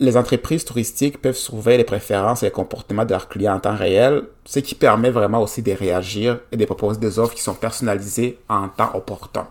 les 0.00 0.16
entreprises 0.16 0.64
touristiques 0.64 1.20
peuvent 1.22 1.36
surveiller 1.36 1.78
les 1.78 1.84
préférences 1.84 2.42
et 2.42 2.46
les 2.46 2.52
comportements 2.52 3.04
de 3.04 3.10
leurs 3.10 3.28
clients 3.28 3.54
en 3.54 3.60
temps 3.60 3.76
réel, 3.76 4.24
ce 4.44 4.58
qui 4.58 4.74
permet 4.74 5.10
vraiment 5.10 5.40
aussi 5.40 5.62
de 5.62 5.72
réagir 5.72 6.40
et 6.50 6.56
de 6.56 6.64
proposer 6.64 6.98
des 6.98 7.18
offres 7.18 7.34
qui 7.34 7.42
sont 7.42 7.54
personnalisées 7.54 8.38
en 8.48 8.68
temps 8.68 8.90
opportun. 8.94 9.46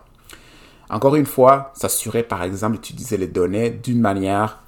Encore 0.89 1.15
une 1.15 1.25
fois, 1.25 1.71
s'assurer 1.73 2.23
par 2.23 2.43
exemple 2.43 2.75
d'utiliser 2.75 3.17
les 3.17 3.27
données 3.27 3.69
d'une 3.71 4.01
manière, 4.01 4.62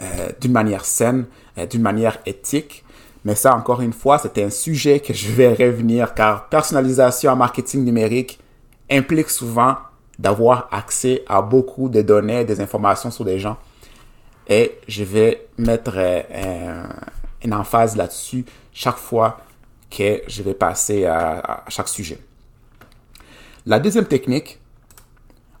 euh, 0.00 0.30
d'une 0.40 0.52
manière 0.52 0.84
saine, 0.84 1.26
euh, 1.58 1.66
d'une 1.66 1.82
manière 1.82 2.18
éthique. 2.26 2.84
Mais 3.24 3.34
ça, 3.34 3.54
encore 3.54 3.80
une 3.80 3.92
fois, 3.92 4.18
c'est 4.18 4.38
un 4.42 4.50
sujet 4.50 5.00
que 5.00 5.12
je 5.12 5.30
vais 5.30 5.52
revenir 5.52 6.14
car 6.14 6.48
personnalisation 6.48 7.30
en 7.30 7.36
marketing 7.36 7.84
numérique 7.84 8.40
implique 8.90 9.30
souvent 9.30 9.76
d'avoir 10.18 10.68
accès 10.72 11.22
à 11.28 11.40
beaucoup 11.40 11.88
de 11.88 12.02
données, 12.02 12.44
des 12.44 12.60
informations 12.60 13.10
sur 13.10 13.24
des 13.24 13.38
gens 13.38 13.56
et 14.48 14.78
je 14.88 15.04
vais 15.04 15.48
mettre 15.58 15.94
euh, 15.96 16.84
une 17.44 17.54
emphase 17.54 17.96
là-dessus 17.96 18.44
chaque 18.72 18.96
fois 18.96 19.40
que 19.90 20.22
je 20.26 20.42
vais 20.42 20.54
passer 20.54 21.04
à, 21.04 21.64
chaque 21.68 21.88
sujet. 21.88 22.18
La 23.66 23.78
deuxième 23.78 24.06
technique, 24.06 24.58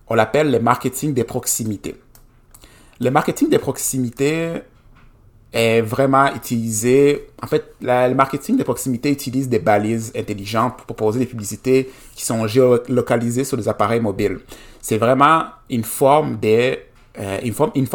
on 0.08 0.14
l'appelle 0.14 0.50
le 0.50 0.58
marketing 0.58 1.14
des 1.14 1.24
proximités. 1.24 2.00
Le 3.02 3.10
marketing 3.10 3.48
des 3.48 3.58
proximités 3.58 4.62
est 5.52 5.80
vraiment 5.80 6.32
utilisé. 6.36 7.26
En 7.42 7.48
fait, 7.48 7.74
le 7.80 8.14
marketing 8.14 8.56
des 8.56 8.62
proximités 8.62 9.10
utilise 9.10 9.48
des 9.48 9.58
balises 9.58 10.12
intelligentes 10.16 10.76
pour 10.76 10.86
proposer 10.86 11.18
des 11.18 11.26
publicités 11.26 11.90
qui 12.14 12.24
sont 12.24 12.46
géolocalisées 12.46 13.42
sur 13.42 13.56
des 13.56 13.66
appareils 13.66 13.98
mobiles. 13.98 14.38
C'est 14.80 14.98
vraiment 14.98 15.46
une 15.68 15.82
forme 15.82 16.38
de 16.38 16.78
euh, 17.18 17.38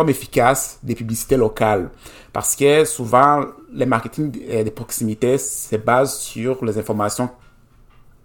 efficace 0.10 0.80
des 0.84 0.94
publicités 0.94 1.38
locales. 1.38 1.90
Parce 2.34 2.54
que 2.54 2.84
souvent, 2.84 3.46
le 3.74 3.86
marketing 3.86 4.38
euh, 4.50 4.66
de 4.66 4.70
proximité 4.72 5.38
se 5.38 5.78
base 5.78 6.20
sur 6.20 6.66
les 6.66 6.78
informations 6.78 7.30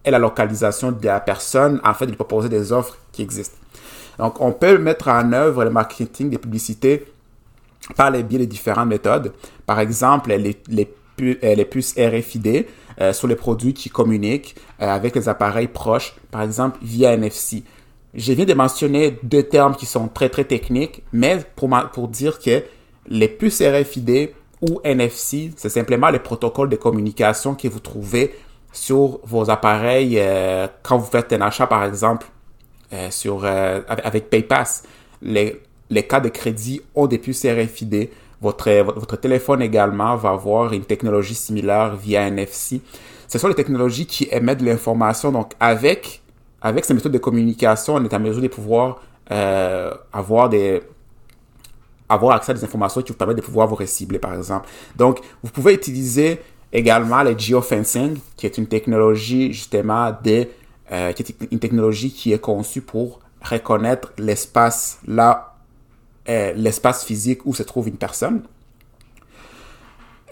et 0.05 0.11
la 0.11 0.19
localisation 0.19 0.91
de 0.91 1.07
la 1.07 1.21
personne 1.21 1.81
afin 1.85 2.07
de 2.07 2.11
lui 2.11 2.17
proposer 2.17 2.49
des 2.49 2.73
offres 2.73 2.99
qui 3.13 3.23
existent. 3.23 3.62
Donc, 4.19 4.41
on 4.41 4.53
peut 4.53 4.79
mettre 4.79 5.09
en 5.09 5.33
œuvre 5.33 5.65
le 5.65 5.71
marketing 5.71 6.31
des 6.31 6.39
publicités 6.39 7.07
par 7.97 8.11
les 8.11 8.23
biais 8.23 8.39
de 8.39 8.45
différentes 8.45 8.89
méthodes. 8.89 9.33
Par 9.67 9.81
exemple, 9.81 10.31
les, 10.31 10.57
les, 10.69 10.95
euh, 11.21 11.55
les 11.55 11.65
puces 11.65 11.95
RFID 11.99 12.67
sur 13.13 13.27
les 13.27 13.35
produits 13.35 13.73
qui 13.73 13.89
communiquent 13.89 14.55
avec 14.79 15.17
les 15.17 15.29
appareils 15.29 15.67
proches, 15.67 16.15
par 16.31 16.43
exemple 16.43 16.79
via 16.83 17.15
NFC. 17.15 17.65
Je 18.15 18.33
viens 18.35 18.45
de 18.45 18.55
mentionner 18.55 19.19
deux 19.23 19.43
termes 19.43 19.75
qui 19.75 19.87
sont 19.87 20.07
très 20.09 20.29
très 20.29 20.45
techniques, 20.45 21.03
mais 21.13 21.43
pour, 21.57 21.71
pour 21.93 22.09
dire 22.09 22.39
que 22.39 22.63
les 23.09 23.29
puces 23.29 23.63
RFID 23.63 24.31
ou 24.61 24.81
NFC, 24.85 25.53
c'est 25.57 25.69
simplement 25.69 26.11
les 26.11 26.19
protocoles 26.19 26.69
de 26.69 26.77
communication 26.77 27.55
que 27.55 27.69
vous 27.69 27.81
trouvez 27.81 28.35
sur 28.73 29.21
vos 29.25 29.51
appareils 29.51 30.19
euh, 30.19 30.67
quand 30.83 30.99
vous 30.99 31.11
faites 31.11 31.33
un 31.33 31.41
achat, 31.41 31.67
par 31.67 31.85
exemple, 31.85 32.27
euh, 32.27 32.32
sur, 33.11 33.45
euh, 33.45 33.81
avec 33.87 34.31
PayPass. 34.31 34.85
Les, 35.21 35.61
les 35.91 36.03
cas 36.03 36.21
de 36.21 36.29
crédit 36.29 36.81
ont 36.95 37.07
des 37.07 37.19
puces 37.19 37.45
RFID. 37.45 38.11
Votre, 38.41 38.71
votre 38.83 39.17
téléphone 39.17 39.63
également 39.63 40.17
va 40.17 40.31
avoir 40.31 40.73
une 40.73 40.85
technologie 40.85 41.35
similaire 41.35 41.97
via 41.97 42.27
NFC. 42.27 42.81
Ce 43.29 43.39
sont 43.39 43.49
les 43.49 43.55
technologies 43.55 44.07
qui 44.07 44.29
émettent 44.31 44.63
l'information. 44.63 45.31
Donc, 45.31 45.53
avec 45.61 46.23
avec 46.63 46.85
ces 46.85 46.95
méthodes 46.95 47.13
de 47.13 47.19
communication, 47.19 47.97
on 47.97 48.05
est 48.05 48.15
en 48.15 48.21
mesure 48.21 48.41
de 48.41 48.49
pouvoir 48.49 49.01
euh, 49.31 49.91
avoir 50.13 50.49
des 50.49 50.81
avoir 52.09 52.37
accès 52.37 52.53
à 52.53 52.55
des 52.55 52.63
informations 52.63 53.01
qui 53.03 53.11
vous 53.13 53.19
permettent 53.19 53.39
de 53.39 53.43
pouvoir 53.43 53.67
vous 53.67 53.75
recibler, 53.75 54.19
par 54.19 54.35
exemple. 54.35 54.69
Donc, 54.97 55.21
vous 55.43 55.51
pouvez 55.51 55.73
utiliser 55.73 56.41
également 56.73 57.23
le 57.23 57.37
geofencing, 57.37 58.19
qui 58.37 58.47
est 58.47 58.59
une 58.59 58.67
technologie 58.67 59.53
justement 59.53 60.15
de, 60.23 60.47
euh, 60.93 61.13
qui 61.13 61.23
est 61.23 61.49
une 61.51 61.59
technologie 61.59 62.13
qui 62.13 62.33
est 62.33 62.39
conçue 62.39 62.83
pour 62.83 63.21
reconnaître 63.43 64.13
l'espace 64.19 64.99
là, 65.07 65.55
euh, 66.29 66.53
l'espace 66.55 67.05
physique 67.05 67.47
où 67.47 67.55
se 67.55 67.63
trouve 67.63 67.89
une 67.89 67.97
personne, 67.97 68.43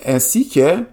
ainsi 0.05 0.49
que 0.49 0.85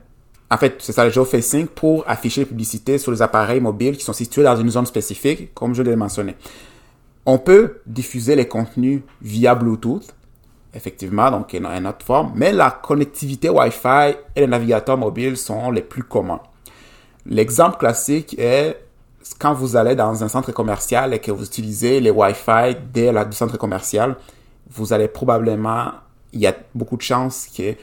en 0.50 0.58
fait, 0.58 0.76
c'est 0.80 0.94
ça 0.94 1.04
le 1.04 1.12
geofacing 1.12 1.68
pour 1.68 2.06
afficher 2.08 2.42
les 2.42 2.46
publicités 2.46 2.98
sur 2.98 3.12
les 3.12 3.22
appareils 3.22 3.60
mobiles 3.60 3.98
qui 3.98 4.06
sont 4.06 4.14
situés 4.14 4.44
dans 4.44 4.56
une 4.56 4.70
zone 4.70 4.86
spécifique, 4.86 5.54
comme 5.54 5.76
je 5.76 5.82
l'ai 5.82 5.96
mentionné. 5.98 6.38
On 7.26 7.38
peut 7.38 7.82
diffuser 7.86 8.38
les 8.38 8.48
contenus 8.48 9.02
via 9.22 9.56
Bluetooth, 9.56 10.16
effectivement, 10.74 11.30
donc 11.32 11.52
une, 11.52 11.66
une 11.66 11.86
autre 11.86 12.06
forme, 12.06 12.32
mais 12.36 12.54
la 12.54 12.72
connectivité 12.72 13.50
Wi-Fi 13.50 14.16
et 14.38 14.42
les 14.42 14.48
navigateurs 14.48 14.98
mobiles 14.98 15.36
sont 15.36 15.70
les 15.72 15.82
plus 15.82 16.04
communs. 16.04 16.40
L'exemple 17.26 17.78
classique 17.78 18.34
est 18.40 18.87
quand 19.40 19.54
vous 19.54 19.76
allez 19.76 19.96
dans 19.96 20.24
un 20.24 20.28
centre 20.28 20.52
commercial 20.52 21.14
et 21.14 21.20
que 21.20 21.32
vous 21.32 21.46
utilisez 21.46 22.00
les 22.00 22.12
Wi-Fi 22.12 22.78
dès 22.94 23.12
le 23.12 23.32
centre 23.32 23.58
commercial, 23.58 24.16
vous 24.70 24.94
allez 24.94 25.08
probablement, 25.08 25.92
il 26.34 26.42
y 26.42 26.48
a 26.48 26.56
beaucoup 26.76 26.98
de 26.98 27.02
chances 27.02 27.48
que 27.56 27.76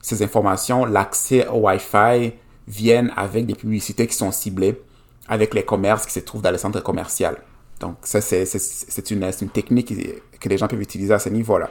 ces 0.00 0.22
informations, 0.22 0.84
l'accès 0.84 1.46
au 1.48 1.66
Wi-Fi 1.66 2.32
viennent 2.66 3.12
avec 3.16 3.46
des 3.46 3.54
publicités 3.54 4.06
qui 4.06 4.14
sont 4.14 4.32
ciblées 4.32 4.80
avec 5.28 5.54
les 5.54 5.64
commerces 5.64 6.06
qui 6.06 6.12
se 6.12 6.20
trouvent 6.20 6.42
dans 6.42 6.50
le 6.50 6.58
centre 6.58 6.80
commercial. 6.82 7.36
Donc, 7.78 7.96
ça, 8.02 8.20
c'est 8.20 9.10
une, 9.10 9.24
une, 9.24 9.48
technique 9.48 9.94
que 10.38 10.48
les 10.48 10.58
gens 10.58 10.68
peuvent 10.68 10.82
utiliser 10.82 11.14
à 11.14 11.18
ce 11.18 11.28
niveau-là. 11.28 11.70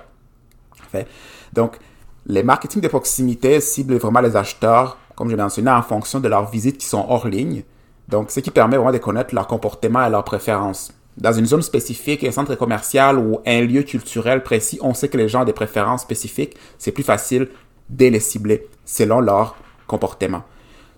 Donc, 1.54 1.78
les 2.26 2.44
marketing 2.44 2.82
de 2.82 2.88
proximité 2.88 3.60
ciblent 3.60 3.98
vraiment 3.98 4.22
les 4.22 4.36
acheteurs, 4.36 4.98
comme 5.16 5.30
je 5.30 5.36
l'ai 5.36 5.42
mentionné, 5.42 5.70
en 5.72 5.82
fonction 5.82 6.20
de 6.20 6.28
leurs 6.28 6.50
visites 6.50 6.78
qui 6.78 6.86
sont 6.88 7.06
hors 7.08 7.28
ligne. 7.28 7.64
Donc, 8.10 8.32
ce 8.32 8.40
qui 8.40 8.50
permet 8.50 8.76
vraiment 8.76 8.92
de 8.92 8.98
connaître 8.98 9.36
leur 9.36 9.46
comportement 9.46 10.04
et 10.04 10.10
leurs 10.10 10.24
préférences. 10.24 10.92
Dans 11.18 11.32
une 11.32 11.46
zone 11.46 11.62
spécifique, 11.62 12.24
un 12.24 12.32
centre 12.32 12.56
commercial 12.56 13.20
ou 13.20 13.40
un 13.46 13.62
lieu 13.62 13.84
culturel 13.84 14.42
précis, 14.42 14.80
on 14.82 14.96
sait 14.96 15.10
que 15.10 15.18
les 15.18 15.30
gens 15.30 15.44
ont 15.44 15.46
des 15.46 15.54
préférences 15.54 16.02
spécifiques. 16.02 16.56
C'est 16.80 16.92
plus 16.92 17.04
facile 17.04 17.50
de 17.90 18.08
les 18.08 18.20
cibler 18.20 18.68
selon 18.84 19.20
leur 19.20 19.56
comportement. 19.86 20.42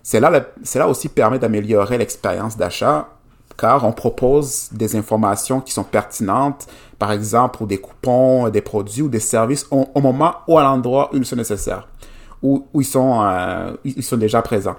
Cela, 0.02 0.46
cela 0.64 0.88
aussi 0.88 1.10
permet 1.10 1.38
d'améliorer 1.38 1.98
l'expérience 1.98 2.56
d'achat 2.56 3.08
car 3.58 3.84
on 3.84 3.92
propose 3.92 4.70
des 4.72 4.96
informations 4.96 5.60
qui 5.60 5.72
sont 5.72 5.84
pertinentes, 5.84 6.66
par 6.98 7.12
exemple 7.12 7.58
pour 7.58 7.66
des 7.66 7.78
coupons, 7.78 8.48
des 8.48 8.62
produits 8.62 9.02
ou 9.02 9.08
des 9.08 9.20
services 9.20 9.66
au, 9.70 10.00
moment 10.00 10.36
ou 10.48 10.58
à 10.58 10.62
l'endroit 10.62 11.10
où 11.12 11.18
ils 11.18 11.26
sont 11.26 11.36
nécessaires, 11.36 11.86
où, 12.42 12.66
où 12.72 12.80
ils, 12.80 12.86
sont, 12.86 13.22
euh, 13.22 13.74
ils 13.84 14.02
sont 14.02 14.16
déjà 14.16 14.40
présents. 14.40 14.76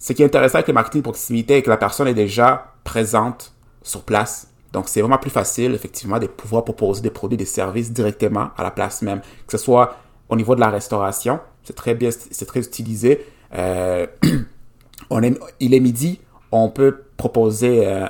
Ce 0.00 0.14
qui 0.14 0.22
est 0.22 0.24
intéressant 0.24 0.56
avec 0.56 0.68
le 0.68 0.72
marketing 0.72 1.02
de 1.02 1.04
proximité 1.04 1.58
est 1.58 1.62
que 1.62 1.68
la 1.68 1.76
personne 1.76 2.08
est 2.08 2.14
déjà 2.14 2.72
présente 2.84 3.52
sur 3.82 4.02
place. 4.02 4.48
Donc, 4.72 4.88
c'est 4.88 5.02
vraiment 5.02 5.18
plus 5.18 5.30
facile, 5.30 5.74
effectivement, 5.74 6.18
de 6.18 6.26
pouvoir 6.26 6.64
proposer 6.64 7.02
des 7.02 7.10
produits, 7.10 7.36
des 7.36 7.44
services 7.44 7.92
directement 7.92 8.48
à 8.56 8.62
la 8.62 8.70
place 8.70 9.02
même. 9.02 9.20
Que 9.46 9.52
ce 9.52 9.58
soit 9.58 9.96
au 10.30 10.36
niveau 10.36 10.54
de 10.54 10.60
la 10.60 10.70
restauration, 10.70 11.38
c'est 11.64 11.76
très 11.76 11.94
bien, 11.94 12.08
c'est 12.10 12.46
très 12.46 12.60
utilisé. 12.60 13.26
Euh, 13.54 14.06
on 15.10 15.22
est, 15.22 15.38
il 15.60 15.74
est 15.74 15.80
midi, 15.80 16.18
on 16.50 16.70
peut 16.70 17.02
proposer 17.18 17.86
euh, 17.86 18.06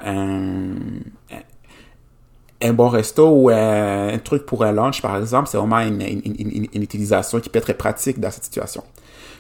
un, 2.63 2.73
bon 2.73 2.89
resto 2.89 3.29
ou 3.31 3.49
un, 3.49 4.17
truc 4.19 4.47
pour 4.47 4.63
un 4.63 4.71
lunch, 4.71 5.03
par 5.03 5.17
exemple. 5.17 5.49
C'est 5.49 5.59
vraiment 5.59 5.81
une, 5.81 6.01
une, 6.03 6.83
utilisation 6.83 7.41
qui 7.41 7.49
peut 7.49 7.59
être 7.59 7.73
pratique 7.73 8.21
dans 8.21 8.31
cette 8.31 8.45
situation. 8.45 8.85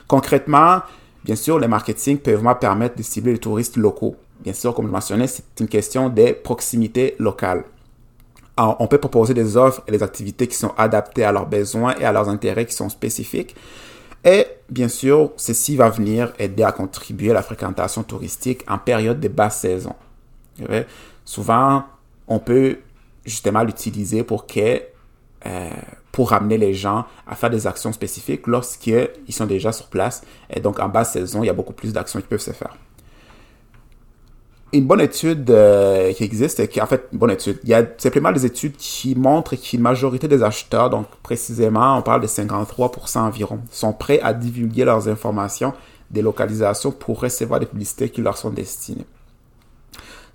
Concrètement, 0.08 0.80
bien 1.24 1.36
sûr, 1.36 1.58
le 1.58 1.68
marketing 1.68 2.18
peut 2.18 2.32
vraiment 2.32 2.54
permettre 2.54 2.96
de 2.96 3.02
cibler 3.02 3.32
les 3.32 3.38
touristes 3.38 3.76
locaux. 3.76 4.16
Bien 4.40 4.52
sûr, 4.52 4.74
comme 4.74 4.86
je 4.86 4.92
mentionnais, 4.92 5.26
c'est 5.26 5.44
une 5.60 5.68
question 5.68 6.08
de 6.08 6.32
proximité 6.32 7.14
locale 7.18 7.64
on 8.78 8.86
peut 8.86 8.98
proposer 8.98 9.34
des 9.34 9.56
offres 9.56 9.82
et 9.86 9.92
des 9.92 10.02
activités 10.02 10.46
qui 10.46 10.56
sont 10.56 10.72
adaptées 10.76 11.24
à 11.24 11.32
leurs 11.32 11.46
besoins 11.46 11.94
et 11.98 12.04
à 12.04 12.12
leurs 12.12 12.28
intérêts 12.28 12.66
qui 12.66 12.74
sont 12.74 12.88
spécifiques. 12.88 13.56
Et 14.24 14.46
bien 14.68 14.88
sûr, 14.88 15.32
ceci 15.36 15.76
va 15.76 15.88
venir 15.88 16.32
aider 16.38 16.62
à 16.62 16.72
contribuer 16.72 17.30
à 17.30 17.34
la 17.34 17.42
fréquentation 17.42 18.02
touristique 18.02 18.64
en 18.68 18.78
période 18.78 19.18
de 19.18 19.28
basse 19.28 19.60
saison. 19.60 19.94
Souvent, 21.24 21.84
on 22.28 22.38
peut 22.38 22.78
justement 23.24 23.62
l'utiliser 23.62 24.24
pour 24.24 24.46
que 24.46 24.82
euh, 25.46 25.70
pour 26.12 26.30
ramener 26.30 26.58
les 26.58 26.74
gens 26.74 27.06
à 27.26 27.34
faire 27.36 27.50
des 27.50 27.66
actions 27.66 27.92
spécifiques 27.92 28.46
lorsqu'ils 28.46 29.08
sont 29.30 29.46
déjà 29.46 29.72
sur 29.72 29.86
place. 29.86 30.22
Et 30.48 30.60
donc, 30.60 30.80
en 30.80 30.88
basse 30.88 31.12
saison, 31.12 31.42
il 31.42 31.46
y 31.46 31.50
a 31.50 31.54
beaucoup 31.54 31.72
plus 31.72 31.92
d'actions 31.92 32.20
qui 32.20 32.26
peuvent 32.26 32.40
se 32.40 32.52
faire 32.52 32.76
une 34.72 34.86
bonne 34.86 35.00
étude 35.00 35.50
euh, 35.50 36.12
qui 36.12 36.24
existe, 36.24 36.68
qui 36.68 36.80
en 36.80 36.86
fait, 36.86 37.08
une 37.12 37.18
bonne 37.18 37.30
étude. 37.30 37.58
Il 37.64 37.70
y 37.70 37.74
a 37.74 37.84
simplement 37.98 38.30
des 38.32 38.46
études 38.46 38.76
qui 38.76 39.14
montrent 39.14 39.56
qu'une 39.56 39.80
majorité 39.80 40.28
des 40.28 40.42
acheteurs, 40.42 40.90
donc 40.90 41.06
précisément, 41.22 41.98
on 41.98 42.02
parle 42.02 42.20
de 42.20 42.26
53% 42.26 43.18
environ, 43.18 43.60
sont 43.70 43.92
prêts 43.92 44.20
à 44.22 44.32
divulguer 44.32 44.84
leurs 44.84 45.08
informations 45.08 45.72
des 46.10 46.22
localisations 46.22 46.92
pour 46.92 47.20
recevoir 47.20 47.60
des 47.60 47.66
publicités 47.66 48.10
qui 48.10 48.20
leur 48.20 48.36
sont 48.36 48.50
destinées. 48.50 49.06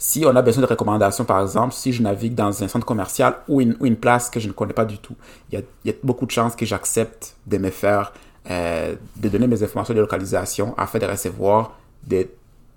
Si 0.07 0.23
on 0.23 0.35
a 0.35 0.41
besoin 0.43 0.61
de 0.61 0.67
recommandations, 0.67 1.25
par 1.25 1.41
exemple, 1.41 1.73
si 1.73 1.91
je 1.91 2.03
navigue 2.03 2.35
dans 2.35 2.63
un 2.63 2.67
centre 2.67 2.85
commercial 2.85 3.37
ou 3.47 3.59
une, 3.59 3.95
place 3.95 4.29
que 4.29 4.39
je 4.39 4.47
ne 4.47 4.53
connais 4.53 4.71
pas 4.71 4.85
du 4.85 4.99
tout, 4.99 5.15
il 5.51 5.63
y 5.83 5.89
a, 5.89 5.93
beaucoup 6.03 6.27
de 6.27 6.31
chances 6.31 6.55
que 6.55 6.63
j'accepte 6.63 7.35
de 7.47 7.57
me 7.57 7.71
faire, 7.71 8.13
euh, 8.51 8.95
de 9.15 9.29
donner 9.29 9.47
mes 9.47 9.63
informations 9.63 9.95
de 9.95 9.99
localisation 9.99 10.75
afin 10.77 10.99
de 10.99 11.07
recevoir 11.07 11.75
des, 12.03 12.29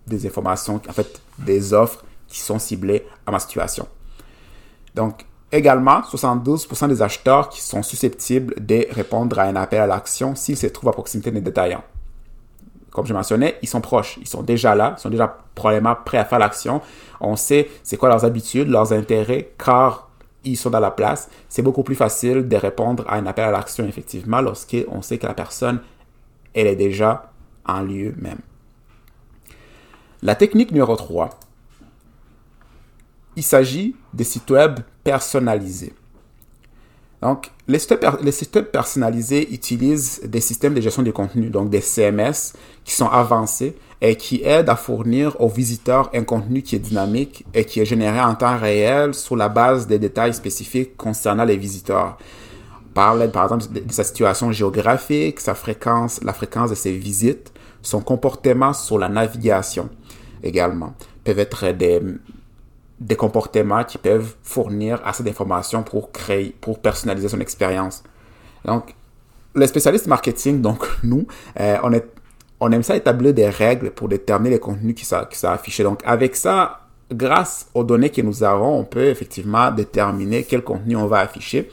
des 0.07 0.27
informations, 0.27 0.81
en 0.89 0.93
fait, 0.95 1.21
des 1.39 1.75
offres 1.75 2.03
qui 2.29 2.41
sont 2.41 2.59
ciblées 2.59 3.05
à 3.27 3.31
ma 3.31 3.41
situation. 3.41 3.87
Donc, 4.95 5.27
également, 5.53 6.01
72% 6.01 6.89
des 6.89 7.03
acheteurs 7.03 7.51
qui 7.51 7.61
sont 7.61 7.83
susceptibles 7.83 8.55
de 8.59 8.87
répondre 8.91 9.39
à 9.39 9.43
un 9.43 9.57
appel 9.57 9.83
à 9.83 9.87
l'action 9.87 10.35
s'ils 10.35 10.57
se 10.57 10.67
trouvent 10.69 10.89
à 10.89 10.93
proximité 10.93 11.31
des 11.31 11.43
détaillants 11.43 11.85
comme 12.99 13.07
je 13.07 13.15
mentionnais, 13.15 13.57
ils 13.63 13.69
sont 13.69 13.81
proches, 13.81 14.19
ils 14.21 14.27
sont 14.27 14.43
déjà 14.43 14.75
là, 14.75 14.97
ils 14.99 15.01
sont 15.01 15.09
déjà 15.09 15.39
probablement 15.55 15.95
prêts 16.05 16.19
à 16.19 16.25
faire 16.25 16.41
l'action. 16.41 16.81
On 17.21 17.37
sait 17.37 17.69
c'est 17.83 17.97
quoi 17.97 18.09
leurs 18.09 18.25
habitudes, 18.25 18.69
leurs 18.69 18.93
intérêts, 18.93 19.51
car 19.59 20.09
ils 20.45 20.57
sont 20.57 20.71
dans 20.71 20.81
la 20.81 20.91
place. 20.91 21.29
C'est 21.49 21.63
beaucoup 21.63 21.83
plus 21.83 21.95
facile 21.95 22.49
de 22.49 22.57
répondre 22.57 23.05
à 23.09 23.17
un 23.17 23.27
appel 23.27 23.45
à 23.45 23.51
l'action, 23.51 23.87
effectivement, 23.87 24.41
lorsqu'on 24.41 25.03
sait 25.03 25.19
que 25.19 25.27
la 25.27 25.35
personne, 25.35 25.81
elle 26.55 26.67
est 26.67 26.77
déjà 26.77 27.33
en 27.67 27.81
lieu 27.81 28.15
même. 28.19 28.39
La 30.23 30.35
technique 30.35 30.73
numéro 30.73 30.97
3, 30.97 31.31
il 33.37 33.43
s'agit 33.43 33.95
des 34.13 34.25
sites 34.25 34.51
web 34.51 34.81
personnalisés. 35.05 35.95
Donc, 37.21 37.51
les 37.67 37.79
systèmes, 37.79 38.65
personnalisés 38.67 39.53
utilisent 39.53 40.21
des 40.25 40.41
systèmes 40.41 40.75
de 40.75 40.81
gestion 40.81 41.03
de 41.03 41.11
contenu, 41.11 41.51
donc 41.51 41.69
des 41.69 41.81
CMS 41.81 42.55
qui 42.85 42.95
sont 42.95 43.09
avancés 43.09 43.77
et 44.01 44.15
qui 44.15 44.43
aident 44.45 44.69
à 44.69 44.77
fournir 44.77 45.39
aux 45.41 45.49
visiteurs 45.49 46.11
un 46.15 46.23
contenu 46.23 46.63
qui 46.63 46.77
est 46.77 46.81
dynamique 46.81 47.45
et 47.55 47.65
qui 47.65 47.81
est 47.81 47.85
généré 47.85 48.21
en 48.21 48.35
temps 48.37 48.57
réel 48.57 49.15
sur 49.15 49.35
la 49.35 49.49
base 49.49 49.89
des 49.89 49.99
détails 49.99 50.33
spécifiques 50.33 50.97
concernant 50.97 51.45
les 51.45 51.57
visiteurs. 51.57 52.17
Par 52.95 53.21
exemple 53.21 53.65
sa 53.91 54.05
situation 54.05 54.51
géographique, 54.51 55.41
sa 55.41 55.55
fréquence, 55.55 56.21
la 56.23 56.33
fréquence 56.33 56.71
de 56.71 56.75
ses 56.75 56.93
visites, 56.93 57.53
son 57.83 58.01
comportement 58.01 58.73
sur 58.73 58.99
la 58.99 59.09
navigation 59.09 59.89
également. 60.43 60.95
Peuvent 61.25 61.39
être 61.39 61.73
des, 61.73 62.01
des 63.01 63.17
comportements 63.17 63.85
qui 63.85 63.99
peuvent 63.99 64.35
fournir 64.43 65.01
assez 65.05 65.23
d'informations 65.23 65.83
pour 65.83 66.11
créer, 66.13 66.55
pour 66.61 66.81
personnaliser 66.81 67.29
son 67.29 67.41
expérience. 67.41 68.03
Donc, 68.65 68.95
les 69.55 69.67
spécialistes 69.67 70.07
marketing, 70.07 70.61
donc 70.61 70.87
nous, 71.03 71.27
euh, 71.61 72.01
on, 72.61 72.73
aime 72.73 72.83
ça 72.83 72.97
établir 72.97 73.33
des 73.35 73.49
règles 73.49 73.91
pour 73.91 74.09
déterminer 74.09 74.51
les 74.51 74.61
contenus 74.61 74.95
qui 74.95 75.05
sont, 75.05 75.25
qui 75.31 75.39
sont 75.39 75.49
affichés. 75.49 75.85
Donc, 75.85 76.01
avec 76.05 76.35
ça, 76.35 76.81
grâce 77.13 77.69
aux 77.75 77.85
données 77.85 78.11
que 78.11 78.21
nous 78.21 78.43
avons, 78.43 78.79
on 78.79 78.85
peut 78.85 79.07
effectivement 79.07 79.71
déterminer 79.71 80.45
quel 80.45 80.63
contenu 80.63 80.97
on 80.97 81.07
va 81.07 81.21
afficher, 81.21 81.71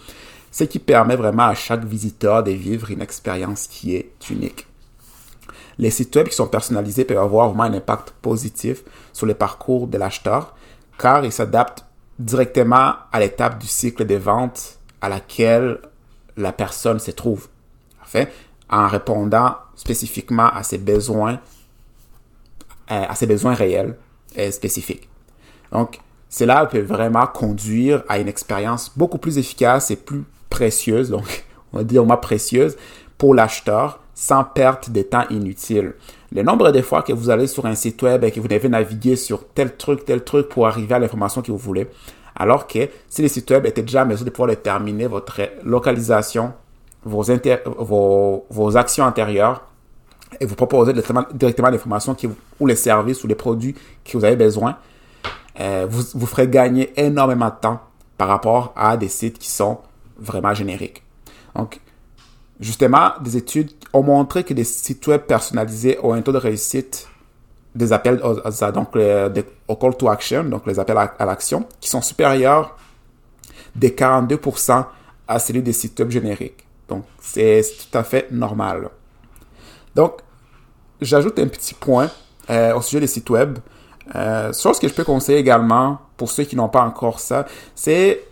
ce 0.51 0.63
qui 0.63 0.79
permet 0.79 1.15
vraiment 1.15 1.47
à 1.47 1.55
chaque 1.55 1.83
visiteur 1.83 2.43
de 2.43 2.51
vivre 2.51 2.91
une 2.91 3.01
expérience 3.01 3.67
qui 3.67 3.95
est 3.95 4.11
unique. 4.29 4.67
Les 5.77 5.89
sites 5.89 6.15
web 6.15 6.27
qui 6.29 6.35
sont 6.35 6.47
personnalisés 6.47 7.03
peuvent 7.03 7.17
avoir 7.17 7.49
vraiment 7.49 7.63
un 7.63 7.73
impact 7.73 8.11
positif 8.21 8.83
sur 9.11 9.25
le 9.25 9.33
parcours 9.33 9.87
de 9.87 9.97
l'acheteur 9.97 10.55
car 10.97 11.23
il 11.25 11.31
s'adapte 11.31 11.85
directement 12.19 12.93
à 13.11 13.19
l'étape 13.19 13.59
du 13.59 13.67
cycle 13.67 14.05
de 14.05 14.15
vente 14.15 14.79
à 15.01 15.09
laquelle 15.09 15.79
la 16.37 16.51
personne 16.51 16.99
se 16.99 17.11
trouve. 17.11 17.47
En 18.69 18.87
répondant 18.87 19.55
spécifiquement 19.75 20.49
à 20.49 20.63
ses 20.63 20.77
besoins, 20.77 21.39
euh, 22.91 23.05
à 23.07 23.13
ses 23.13 23.27
besoins 23.27 23.53
réels 23.53 23.97
et 24.35 24.51
spécifiques. 24.51 25.09
Donc, 25.71 25.99
cela 26.29 26.65
peut 26.65 26.79
vraiment 26.79 27.27
conduire 27.27 28.03
à 28.07 28.19
une 28.19 28.27
expérience 28.27 28.91
beaucoup 28.95 29.17
plus 29.17 29.37
efficace 29.37 29.91
et 29.91 29.95
plus 29.97 30.23
précieuse, 30.49 31.09
donc 31.09 31.45
on 31.73 31.77
va 31.77 31.83
dire 31.83 32.05
moins 32.05 32.17
précieuse 32.17 32.77
pour 33.17 33.35
l'acheteur 33.35 33.99
sans 34.15 34.45
perte 34.45 34.89
de 34.89 35.01
temps 35.01 35.25
inutile. 35.29 35.93
Le 36.31 36.41
nombre 36.41 36.71
de 36.71 36.81
fois 36.81 37.03
que 37.03 37.13
vous 37.13 37.29
allez 37.29 37.47
sur 37.47 37.65
un 37.65 37.75
site 37.75 38.01
web 38.01 38.23
et 38.23 38.31
que 38.31 38.39
vous 38.39 38.47
devez 38.47 38.69
naviguer 38.69 39.17
sur 39.17 39.47
tel 39.49 39.75
truc, 39.75 40.05
tel 40.05 40.23
truc 40.23 40.49
pour 40.49 40.65
arriver 40.65 40.95
à 40.95 40.99
l'information 40.99 41.41
que 41.41 41.51
vous 41.51 41.57
voulez, 41.57 41.87
alors 42.35 42.65
que 42.65 42.89
si 43.09 43.21
le 43.21 43.27
site 43.27 43.51
web 43.51 43.65
était 43.65 43.81
déjà 43.81 44.01
à 44.01 44.05
mesure 44.05 44.25
de 44.25 44.29
pouvoir 44.29 44.49
déterminer 44.49 45.07
votre 45.07 45.41
localisation, 45.63 46.53
vos, 47.03 48.77
actions 48.77 49.03
antérieures, 49.03 49.63
et 50.39 50.45
vous 50.45 50.55
proposer 50.55 50.91
directement, 51.33 51.69
l'information 51.69 52.15
ou 52.59 52.67
les 52.67 52.75
services 52.75 53.23
ou 53.23 53.27
les 53.27 53.35
produits 53.35 53.75
que 54.03 54.17
vous 54.17 54.25
avez 54.25 54.35
besoin, 54.35 54.77
euh, 55.59 55.85
vous, 55.89 56.03
vous 56.15 56.25
ferez 56.25 56.47
gagner 56.47 56.91
énormément 56.99 57.47
de 57.47 57.55
temps 57.61 57.79
par 58.17 58.27
rapport 58.27 58.73
à 58.75 58.97
des 58.97 59.07
sites 59.07 59.39
qui 59.39 59.49
sont 59.49 59.79
vraiment 60.17 60.53
génériques. 60.53 61.03
Donc, 61.55 61.79
Justement, 62.59 63.11
des 63.21 63.35
études 63.37 63.71
ont 63.91 64.03
montré 64.03 64.43
que 64.43 64.53
des 64.53 64.63
sites 64.63 65.05
web 65.07 65.21
personnalisés 65.21 65.99
ont 66.01 66.13
un 66.13 66.21
taux 66.21 66.31
de 66.31 66.37
réussite 66.37 67.07
des 67.75 67.91
appels 67.91 68.21
donc 68.73 68.95
au 69.67 69.75
call 69.75 69.97
to 69.97 70.07
action, 70.07 70.45
donc 70.45 70.65
les 70.65 70.79
appels 70.79 70.97
à, 70.97 71.25
l'action, 71.25 71.65
qui 71.81 71.89
sont 71.89 72.01
supérieurs 72.01 72.77
de 73.75 73.89
42% 73.89 74.85
à 75.27 75.39
celui 75.39 75.61
des 75.61 75.73
sites 75.73 75.99
web 75.99 76.09
génériques. 76.09 76.65
Donc, 76.87 77.03
c'est 77.19 77.61
tout 77.61 77.97
à 77.97 78.03
fait 78.03 78.31
normal. 78.31 78.89
Donc, 79.93 80.19
j'ajoute 81.01 81.37
un 81.39 81.47
petit 81.47 81.73
point 81.73 82.09
euh, 82.49 82.73
au 82.75 82.81
sujet 82.81 83.01
des 83.01 83.07
sites 83.07 83.29
web. 83.29 83.57
Euh, 84.13 84.53
chose 84.53 84.79
que 84.79 84.87
je 84.87 84.93
peux 84.93 85.03
conseiller 85.03 85.39
également 85.39 85.99
pour 86.15 86.31
ceux 86.31 86.43
qui 86.43 86.55
n'ont 86.55 86.69
pas 86.69 86.83
encore 86.83 87.19
ça, 87.19 87.45
c'est 87.73 88.23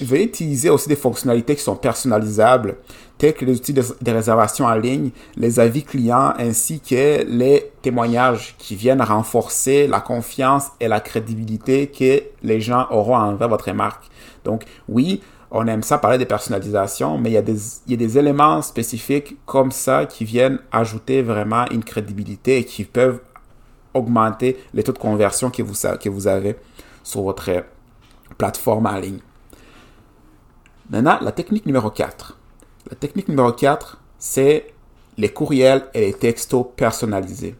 vais 0.00 0.24
utiliser 0.24 0.70
aussi 0.70 0.88
des 0.88 0.96
fonctionnalités 0.96 1.54
qui 1.54 1.62
sont 1.62 1.76
personnalisables, 1.76 2.76
telles 3.18 3.34
que 3.34 3.44
les 3.44 3.56
outils 3.56 3.72
de, 3.72 4.10
réservation 4.10 4.64
en 4.64 4.74
ligne, 4.74 5.10
les 5.36 5.60
avis 5.60 5.82
clients, 5.82 6.34
ainsi 6.38 6.80
que 6.80 7.24
les 7.24 7.70
témoignages 7.82 8.54
qui 8.58 8.74
viennent 8.74 9.02
renforcer 9.02 9.86
la 9.86 10.00
confiance 10.00 10.68
et 10.80 10.88
la 10.88 11.00
crédibilité 11.00 11.86
que 11.88 12.22
les 12.42 12.60
gens 12.60 12.86
auront 12.90 13.16
envers 13.16 13.48
votre 13.48 13.70
marque. 13.72 14.04
Donc 14.44 14.64
oui, 14.88 15.20
on 15.50 15.66
aime 15.66 15.82
ça 15.82 15.98
parler 15.98 16.18
de 16.18 16.24
personnalisation, 16.24 17.18
mais 17.18 17.30
il 17.30 17.34
y, 17.34 17.36
a 17.36 17.42
des, 17.42 17.56
des 17.86 18.18
éléments 18.18 18.62
spécifiques 18.62 19.36
comme 19.44 19.70
ça 19.70 20.06
qui 20.06 20.24
viennent 20.24 20.58
ajouter 20.72 21.22
vraiment 21.22 21.66
une 21.70 21.84
crédibilité 21.84 22.58
et 22.58 22.64
qui 22.64 22.84
peuvent 22.84 23.20
augmenter 23.94 24.56
les 24.72 24.82
taux 24.82 24.92
de 24.92 24.98
conversion 24.98 25.50
que 25.50 25.62
vous, 25.62 25.74
que 26.00 26.08
vous 26.08 26.26
avez 26.26 26.56
sur 27.02 27.22
votre 27.22 27.50
plateforme 28.38 28.86
en 28.86 28.96
ligne. 28.96 29.18
Maintenant, 30.90 31.18
la 31.20 31.32
technique 31.32 31.66
numéro 31.66 31.90
4. 31.90 32.38
La 32.90 32.96
technique 32.96 33.28
numéro 33.28 33.52
4, 33.52 34.00
c'est 34.18 34.72
les 35.16 35.28
courriels 35.28 35.84
et 35.94 36.00
les 36.00 36.12
textos 36.12 36.66
personnalisés. 36.76 37.54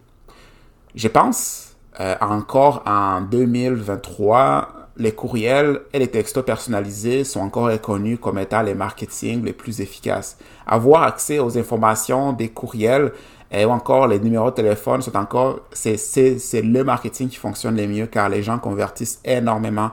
Je 0.94 1.08
pense 1.08 1.76
euh, 2.00 2.14
encore 2.20 2.82
en 2.86 3.20
2023, 3.22 4.82
les 4.96 5.12
courriels 5.12 5.80
et 5.92 5.98
les 5.98 6.08
textos 6.08 6.44
personnalisés 6.44 7.24
sont 7.24 7.40
encore 7.40 7.68
reconnus 7.68 8.18
comme 8.20 8.38
étant 8.38 8.62
les 8.62 8.74
marketing 8.74 9.44
les 9.44 9.52
plus 9.52 9.80
efficaces. 9.80 10.36
Avoir 10.66 11.04
accès 11.04 11.38
aux 11.38 11.56
informations 11.56 12.32
des 12.32 12.48
courriels 12.48 13.12
et 13.50 13.64
encore 13.64 14.06
les 14.06 14.18
numéros 14.18 14.50
de 14.50 14.56
téléphone 14.56 15.02
sont 15.02 15.16
encore, 15.16 15.60
c'est, 15.72 15.96
c'est 15.96 16.62
le 16.62 16.84
marketing 16.84 17.28
qui 17.28 17.36
fonctionne 17.36 17.76
le 17.76 17.86
mieux 17.86 18.06
car 18.06 18.28
les 18.28 18.42
gens 18.42 18.58
convertissent 18.58 19.20
énormément 19.24 19.90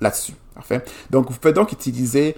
là-dessus. 0.00 0.34
Parfait. 0.54 0.84
Donc, 1.10 1.30
vous 1.30 1.38
pouvez 1.38 1.54
donc 1.54 1.72
utiliser 1.72 2.36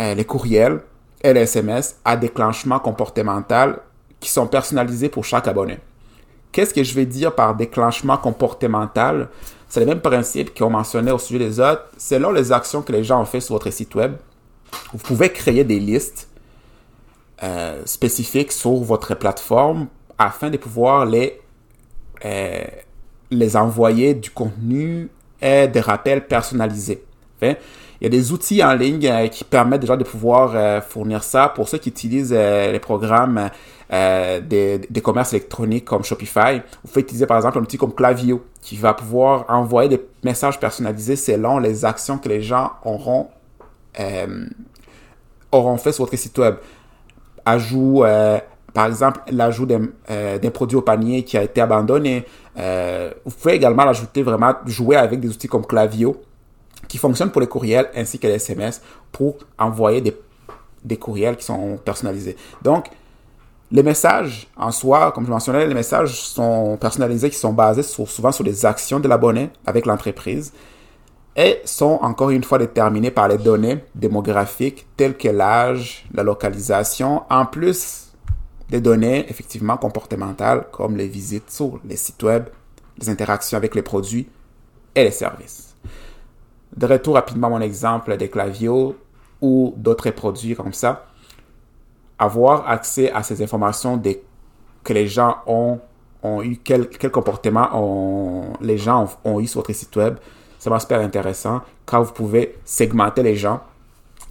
euh, 0.00 0.14
les 0.14 0.24
courriels 0.24 0.80
et 1.22 1.32
les 1.32 1.42
SMS 1.42 1.96
à 2.04 2.16
déclenchement 2.16 2.78
comportemental 2.78 3.80
qui 4.20 4.30
sont 4.30 4.46
personnalisés 4.46 5.08
pour 5.08 5.24
chaque 5.24 5.48
abonné. 5.48 5.78
Qu'est-ce 6.52 6.74
que 6.74 6.84
je 6.84 6.94
vais 6.94 7.06
dire 7.06 7.34
par 7.34 7.54
déclenchement 7.54 8.16
comportemental? 8.16 9.28
C'est 9.68 9.80
le 9.80 9.86
même 9.86 10.00
principe 10.00 10.56
qu'on 10.56 10.70
mentionnait 10.70 11.12
au 11.12 11.18
sujet 11.18 11.38
des 11.38 11.60
autres. 11.60 11.86
Selon 11.96 12.30
les 12.30 12.52
actions 12.52 12.82
que 12.82 12.92
les 12.92 13.04
gens 13.04 13.20
ont 13.20 13.24
fait 13.24 13.40
sur 13.40 13.54
votre 13.54 13.70
site 13.70 13.94
web, 13.94 14.16
vous 14.92 14.98
pouvez 14.98 15.30
créer 15.30 15.64
des 15.64 15.80
listes 15.80 16.28
euh, 17.42 17.82
spécifiques 17.86 18.52
sur 18.52 18.74
votre 18.74 19.14
plateforme 19.14 19.88
afin 20.18 20.50
de 20.50 20.58
pouvoir 20.58 21.06
les, 21.06 21.40
euh, 22.24 22.64
les 23.30 23.56
envoyer 23.56 24.14
du 24.14 24.30
contenu 24.30 25.08
des 25.42 25.80
rappels 25.80 26.26
personnalisés. 26.26 27.04
Il 27.42 28.06
y 28.06 28.06
a 28.06 28.08
des 28.08 28.32
outils 28.32 28.64
en 28.64 28.74
ligne 28.74 29.06
euh, 29.06 29.28
qui 29.28 29.44
permettent 29.44 29.82
déjà 29.82 29.96
de 29.96 30.04
pouvoir 30.04 30.52
euh, 30.54 30.80
fournir 30.80 31.22
ça 31.22 31.48
pour 31.48 31.68
ceux 31.68 31.78
qui 31.78 31.88
utilisent 31.88 32.34
euh, 32.36 32.72
les 32.72 32.80
programmes 32.80 33.48
des, 33.90 34.80
des, 34.88 35.00
commerces 35.02 35.34
électroniques 35.34 35.84
comme 35.84 36.02
Shopify. 36.02 36.62
Vous 36.82 36.88
pouvez 36.88 37.02
utiliser 37.02 37.26
par 37.26 37.36
exemple 37.36 37.58
un 37.58 37.60
outil 37.60 37.76
comme 37.76 37.94
Clavio 37.94 38.42
qui 38.62 38.76
va 38.76 38.94
pouvoir 38.94 39.44
envoyer 39.50 39.90
des 39.90 40.00
messages 40.24 40.58
personnalisés 40.58 41.14
selon 41.14 41.58
les 41.58 41.84
actions 41.84 42.16
que 42.16 42.26
les 42.26 42.40
gens 42.40 42.72
auront, 42.86 43.28
auront 45.52 45.76
fait 45.76 45.92
sur 45.92 46.04
votre 46.04 46.16
site 46.16 46.38
web. 46.38 46.54
Ajout, 47.44 48.02
par 48.72 48.86
exemple, 48.86 49.20
l'ajout 49.30 49.66
d'un 49.66 50.50
produit 50.54 50.78
au 50.78 50.82
panier 50.82 51.22
qui 51.22 51.36
a 51.36 51.42
été 51.42 51.60
abandonné. 51.60 52.24
Euh, 52.58 53.12
vous 53.24 53.30
pouvez 53.30 53.54
également 53.54 53.84
l'ajouter 53.84 54.22
vraiment, 54.22 54.54
jouer 54.66 54.96
avec 54.96 55.20
des 55.20 55.28
outils 55.28 55.48
comme 55.48 55.66
Clavio, 55.66 56.20
qui 56.88 56.98
fonctionnent 56.98 57.30
pour 57.30 57.40
les 57.40 57.46
courriels 57.46 57.88
ainsi 57.94 58.18
que 58.18 58.26
les 58.26 58.34
SMS 58.34 58.82
pour 59.10 59.36
envoyer 59.58 60.00
des, 60.00 60.16
des 60.84 60.96
courriels 60.96 61.36
qui 61.36 61.44
sont 61.44 61.78
personnalisés. 61.84 62.36
Donc, 62.60 62.90
les 63.70 63.82
messages 63.82 64.48
en 64.56 64.70
soi, 64.70 65.12
comme 65.12 65.24
je 65.24 65.30
mentionnais, 65.30 65.66
les 65.66 65.74
messages 65.74 66.20
sont 66.20 66.76
personnalisés 66.78 67.30
qui 67.30 67.38
sont 67.38 67.54
basés 67.54 67.82
souvent 67.82 68.30
sur 68.30 68.44
les 68.44 68.66
actions 68.66 69.00
de 69.00 69.08
l'abonné 69.08 69.50
avec 69.64 69.86
l'entreprise 69.86 70.52
et 71.34 71.62
sont 71.64 71.98
encore 72.02 72.30
une 72.30 72.44
fois 72.44 72.58
déterminés 72.58 73.10
par 73.10 73.28
les 73.28 73.38
données 73.38 73.82
démographiques 73.94 74.86
telles 74.96 75.16
que 75.16 75.28
l'âge, 75.28 76.04
la 76.12 76.22
localisation, 76.22 77.22
en 77.30 77.46
plus 77.46 78.11
des 78.72 78.80
données 78.80 79.26
effectivement 79.28 79.76
comportementales 79.76 80.66
comme 80.72 80.96
les 80.96 81.06
visites 81.06 81.50
sur 81.50 81.78
les 81.84 81.96
sites 81.96 82.22
web, 82.22 82.44
les 82.98 83.10
interactions 83.10 83.58
avec 83.58 83.74
les 83.74 83.82
produits 83.82 84.26
et 84.94 85.04
les 85.04 85.10
services. 85.10 85.76
De 86.74 86.86
retour 86.86 87.14
rapidement 87.14 87.48
à 87.48 87.50
mon 87.50 87.60
exemple 87.60 88.16
des 88.16 88.30
claviers 88.30 88.94
ou 89.42 89.74
d'autres 89.76 90.10
produits 90.10 90.56
comme 90.56 90.72
ça, 90.72 91.04
avoir 92.18 92.66
accès 92.66 93.12
à 93.12 93.22
ces 93.22 93.42
informations 93.42 93.98
des, 93.98 94.22
que 94.82 94.94
les 94.94 95.06
gens 95.06 95.36
ont, 95.46 95.78
ont 96.22 96.42
eu, 96.42 96.56
quel, 96.56 96.88
quel 96.88 97.10
comportement 97.10 97.68
ont, 97.74 98.54
les 98.62 98.78
gens 98.78 99.04
ont, 99.24 99.32
ont 99.32 99.40
eu 99.40 99.46
sur 99.46 99.60
votre 99.60 99.74
site 99.74 99.94
web, 99.96 100.16
c'est 100.58 100.70
super 100.78 101.00
intéressant 101.00 101.60
quand 101.84 102.00
vous 102.00 102.12
pouvez 102.12 102.56
segmenter 102.64 103.22
les 103.22 103.36
gens 103.36 103.60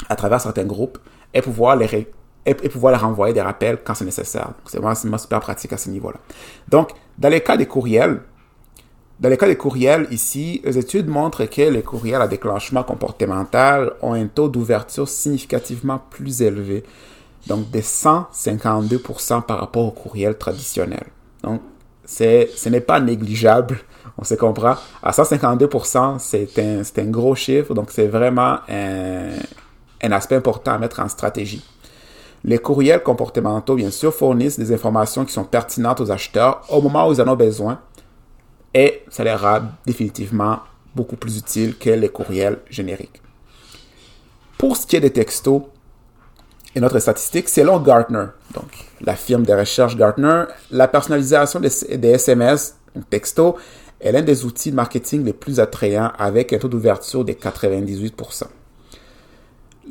à 0.09 0.15
travers 0.15 0.41
certains 0.41 0.65
groupes 0.65 0.97
et 1.31 1.43
pouvoir 1.43 1.75
les, 1.75 2.07
et, 2.45 2.53
pouvoir 2.53 2.91
leur 2.91 3.01
renvoyer 3.01 3.33
des 3.33 3.41
rappels 3.41 3.79
quand 3.83 3.93
c'est 3.93 4.05
nécessaire. 4.05 4.51
C'est 4.65 4.79
vraiment, 4.79 5.17
super 5.17 5.39
pratique 5.39 5.73
à 5.73 5.77
ce 5.77 5.89
niveau-là. 5.89 6.17
Donc, 6.67 6.91
dans 7.17 7.29
les 7.29 7.41
cas 7.41 7.57
des 7.57 7.65
courriels, 7.65 8.21
dans 9.19 9.29
les 9.29 9.37
cas 9.37 9.47
des 9.47 9.55
courriels, 9.55 10.07
ici, 10.09 10.61
les 10.63 10.77
études 10.77 11.07
montrent 11.07 11.45
que 11.45 11.61
les 11.61 11.83
courriels 11.83 12.21
à 12.21 12.27
déclenchement 12.27 12.83
comportemental 12.83 13.93
ont 14.01 14.13
un 14.13 14.25
taux 14.25 14.49
d'ouverture 14.49 15.07
significativement 15.07 16.01
plus 16.09 16.41
élevé, 16.41 16.83
donc 17.47 17.69
de 17.69 17.79
152% 17.79 19.43
par 19.43 19.59
rapport 19.59 19.85
aux 19.85 19.91
courriels 19.91 20.37
traditionnels. 20.37 21.07
Donc, 21.43 21.61
ce 22.05 22.69
n'est 22.69 22.81
pas 22.81 22.99
négligeable 22.99 23.79
on 24.17 24.23
se 24.23 24.35
comprend. 24.35 24.75
À 25.01 25.11
152%, 25.11 26.19
c'est 26.19 26.59
un, 26.59 26.81
un 26.81 27.05
gros 27.09 27.35
chiffre, 27.35 27.73
donc 27.73 27.91
c'est 27.91 28.07
vraiment 28.07 28.59
un, 28.69 29.31
un 30.01 30.11
aspect 30.11 30.35
important 30.35 30.73
à 30.73 30.77
mettre 30.77 30.99
en 30.99 31.07
stratégie. 31.07 31.65
Les 32.43 32.57
courriels 32.57 33.03
comportementaux, 33.03 33.75
bien 33.75 33.91
sûr, 33.91 34.13
fournissent 34.13 34.57
des 34.57 34.73
informations 34.73 35.25
qui 35.25 35.33
sont 35.33 35.43
pertinentes 35.43 36.01
aux 36.01 36.11
acheteurs 36.11 36.65
au 36.69 36.81
moment 36.81 37.07
où 37.07 37.13
ils 37.13 37.21
en 37.21 37.27
ont 37.27 37.35
besoin 37.35 37.79
et 38.73 39.03
ça 39.09 39.23
leur 39.23 39.41
rend 39.41 39.61
définitivement 39.85 40.59
beaucoup 40.95 41.15
plus 41.15 41.37
utile 41.37 41.77
que 41.77 41.89
les 41.89 42.09
courriels 42.09 42.59
génériques. 42.69 43.21
Pour 44.57 44.77
ce 44.77 44.87
qui 44.87 44.95
est 44.95 45.01
des 45.01 45.11
textos 45.11 45.63
et 46.75 46.79
notre 46.79 46.99
statistique, 46.99 47.49
selon 47.49 47.79
Gartner, 47.79 48.27
donc 48.53 48.71
la 49.01 49.15
firme 49.15 49.45
de 49.45 49.53
recherche 49.53 49.95
Gartner, 49.95 50.45
la 50.71 50.87
personnalisation 50.87 51.59
des, 51.59 51.97
des 51.97 52.09
SMS, 52.09 52.77
textos, 53.09 53.55
est 53.99 54.11
l'un 54.11 54.21
des 54.21 54.45
outils 54.45 54.71
de 54.71 54.75
marketing 54.75 55.23
les 55.23 55.33
plus 55.33 55.59
attrayants 55.59 56.11
avec 56.17 56.53
un 56.53 56.57
taux 56.57 56.67
d'ouverture 56.67 57.23
de 57.23 57.33
98%. 57.33 58.43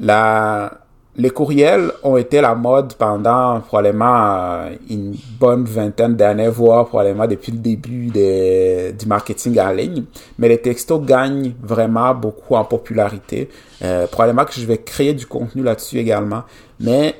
La, 0.00 0.80
les 1.20 1.30
courriels 1.30 1.92
ont 2.02 2.16
été 2.16 2.40
la 2.40 2.54
mode 2.54 2.94
pendant 2.94 3.60
probablement 3.60 4.64
euh, 4.64 4.70
une 4.88 5.14
bonne 5.38 5.64
vingtaine 5.64 6.16
d'années, 6.16 6.48
voire 6.48 6.86
probablement 6.86 7.26
depuis 7.26 7.52
le 7.52 7.58
début 7.58 8.06
du 8.06 9.06
marketing 9.06 9.60
en 9.60 9.70
ligne. 9.70 10.04
Mais 10.38 10.48
les 10.48 10.58
textos 10.62 11.04
gagnent 11.04 11.52
vraiment 11.62 12.14
beaucoup 12.14 12.54
en 12.54 12.64
popularité. 12.64 13.50
Euh, 13.82 14.06
probablement 14.06 14.46
que 14.46 14.54
je 14.54 14.64
vais 14.64 14.78
créer 14.78 15.12
du 15.12 15.26
contenu 15.26 15.62
là-dessus 15.62 15.98
également. 15.98 16.44
Mais 16.78 17.16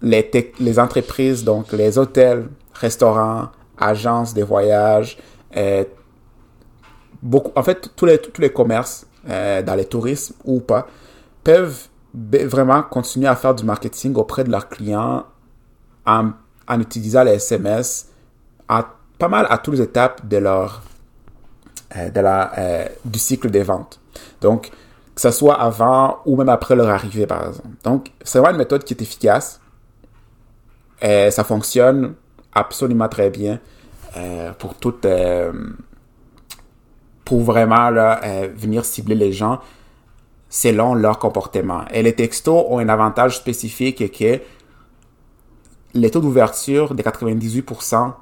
les, 0.00 0.78
entreprises, 0.78 1.42
donc 1.42 1.72
les 1.72 1.98
hôtels, 1.98 2.46
restaurants, 2.72 3.48
agences 3.76 4.32
de 4.32 4.44
voyage, 4.44 5.18
euh, 5.56 5.82
beaucoup, 7.20 7.50
en 7.56 7.64
fait, 7.64 7.90
tous 7.96 8.06
les, 8.06 8.18
tous 8.18 8.40
les 8.40 8.50
commerces, 8.50 9.06
dans 9.26 9.74
les 9.74 9.84
tourismes 9.84 10.34
ou 10.46 10.60
pas, 10.60 10.86
peuvent 11.44 11.88
vraiment 12.46 12.82
continuer 12.82 13.26
à 13.26 13.36
faire 13.36 13.54
du 13.54 13.64
marketing 13.64 14.14
auprès 14.14 14.44
de 14.44 14.50
leurs 14.50 14.68
clients 14.68 15.24
en, 16.06 16.30
utilisant 16.78 17.24
les 17.24 17.32
SMS 17.32 18.08
à, 18.68 18.86
pas 19.18 19.28
mal 19.28 19.46
à 19.50 19.58
toutes 19.58 19.74
les 19.74 19.82
étapes 19.82 20.26
de 20.26 20.36
leur, 20.38 20.82
euh, 21.96 22.10
de 22.10 22.20
la, 22.20 22.58
euh, 22.58 22.88
du 23.04 23.18
cycle 23.18 23.50
des 23.50 23.62
ventes. 23.62 24.00
Donc, 24.40 24.70
que 25.14 25.20
ce 25.20 25.30
soit 25.30 25.60
avant 25.60 26.18
ou 26.26 26.36
même 26.36 26.48
après 26.48 26.76
leur 26.76 26.88
arrivée, 26.88 27.26
par 27.26 27.48
exemple. 27.48 27.68
Donc, 27.82 28.12
c'est 28.22 28.38
vraiment 28.38 28.52
une 28.52 28.58
méthode 28.58 28.84
qui 28.84 28.94
est 28.94 29.02
efficace. 29.02 29.60
Et 31.02 31.30
ça 31.30 31.44
fonctionne 31.44 32.14
absolument 32.52 33.08
très 33.08 33.30
bien 33.30 33.58
euh, 34.16 34.52
pour 34.52 34.74
euh, 35.04 35.52
pour 37.24 37.42
vraiment 37.42 37.90
là, 37.90 38.20
euh, 38.24 38.48
venir 38.56 38.84
cibler 38.84 39.14
les 39.14 39.32
gens 39.32 39.60
selon 40.48 40.94
leur 40.94 41.18
comportement. 41.18 41.84
Et 41.92 42.02
les 42.02 42.14
textos 42.14 42.64
ont 42.68 42.78
un 42.78 42.88
avantage 42.88 43.36
spécifique 43.36 44.10
que 44.12 44.40
les 45.94 46.10
taux 46.10 46.20
d'ouverture 46.20 46.94
de 46.94 47.02
98%, 47.02 48.12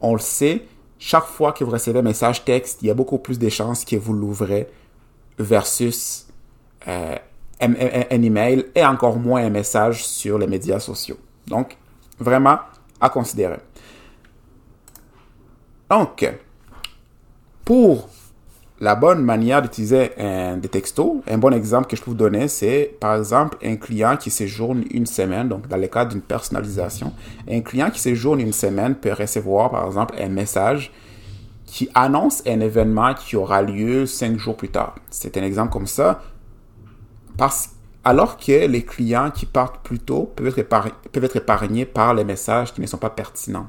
on 0.00 0.12
le 0.14 0.18
sait, 0.18 0.66
chaque 0.98 1.24
fois 1.24 1.52
que 1.52 1.64
vous 1.64 1.70
recevez 1.70 2.00
un 2.00 2.02
message 2.02 2.44
texte, 2.44 2.82
il 2.82 2.88
y 2.88 2.90
a 2.90 2.94
beaucoup 2.94 3.18
plus 3.18 3.38
de 3.38 3.48
chances 3.48 3.84
que 3.84 3.96
vous 3.96 4.12
l'ouvrez 4.12 4.68
versus 5.38 6.26
euh, 6.88 7.16
un, 7.60 7.72
un, 7.72 8.22
email 8.22 8.66
et 8.74 8.84
encore 8.84 9.16
moins 9.18 9.44
un 9.44 9.50
message 9.50 10.04
sur 10.06 10.38
les 10.38 10.46
médias 10.46 10.80
sociaux. 10.80 11.16
Donc, 11.46 11.76
vraiment 12.18 12.58
à 13.00 13.08
considérer. 13.08 13.58
Donc, 15.88 16.30
pour 17.64 18.08
la 18.80 18.94
bonne 18.94 19.22
manière 19.22 19.60
d'utiliser 19.60 20.12
des 20.16 20.68
textos, 20.68 21.18
un 21.28 21.38
bon 21.38 21.52
exemple 21.52 21.86
que 21.86 21.96
je 21.96 22.02
peux 22.02 22.10
vous 22.10 22.16
donner, 22.16 22.48
c'est 22.48 22.96
par 22.98 23.14
exemple 23.14 23.58
un 23.62 23.76
client 23.76 24.16
qui 24.16 24.30
séjourne 24.30 24.84
une 24.90 25.06
semaine, 25.06 25.48
donc 25.48 25.68
dans 25.68 25.76
le 25.76 25.86
cadre 25.86 26.12
d'une 26.12 26.22
personnalisation, 26.22 27.12
un 27.48 27.60
client 27.60 27.90
qui 27.90 28.00
séjourne 28.00 28.40
une 28.40 28.54
semaine 28.54 28.94
peut 28.94 29.12
recevoir 29.12 29.70
par 29.70 29.86
exemple 29.86 30.14
un 30.18 30.30
message 30.30 30.92
qui 31.66 31.88
annonce 31.94 32.42
un 32.46 32.60
événement 32.60 33.14
qui 33.14 33.36
aura 33.36 33.62
lieu 33.62 34.06
cinq 34.06 34.38
jours 34.38 34.56
plus 34.56 34.70
tard. 34.70 34.96
C'est 35.10 35.36
un 35.36 35.44
exemple 35.44 35.72
comme 35.72 35.86
ça. 35.86 36.22
Parce, 37.36 37.70
alors 38.02 38.36
que 38.38 38.66
les 38.66 38.82
clients 38.82 39.30
qui 39.30 39.46
partent 39.46 39.82
plus 39.84 40.00
tôt 40.00 40.32
peuvent 40.34 40.64
peuvent 41.12 41.24
être 41.24 41.36
épargnés 41.36 41.84
par 41.84 42.14
les 42.14 42.24
messages 42.24 42.72
qui 42.72 42.80
ne 42.80 42.86
sont 42.86 42.98
pas 42.98 43.10
pertinents. 43.10 43.68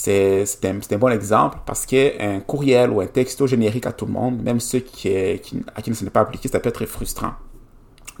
C'est 0.00 0.44
un, 0.64 0.78
un, 0.78 0.98
bon 0.98 1.08
exemple 1.08 1.58
parce 1.66 1.84
qu'un 1.84 2.38
courriel 2.46 2.90
ou 2.90 3.00
un 3.00 3.08
texto 3.08 3.48
générique 3.48 3.84
à 3.84 3.90
tout 3.90 4.06
le 4.06 4.12
monde, 4.12 4.40
même 4.40 4.60
ceux 4.60 4.78
qui, 4.78 5.08
à 5.12 5.82
qui 5.82 5.90
ne 5.90 6.04
n'est 6.04 6.10
pas 6.10 6.20
appliqué, 6.20 6.48
ça 6.48 6.60
peut 6.60 6.68
être 6.68 6.86
frustrant. 6.86 7.32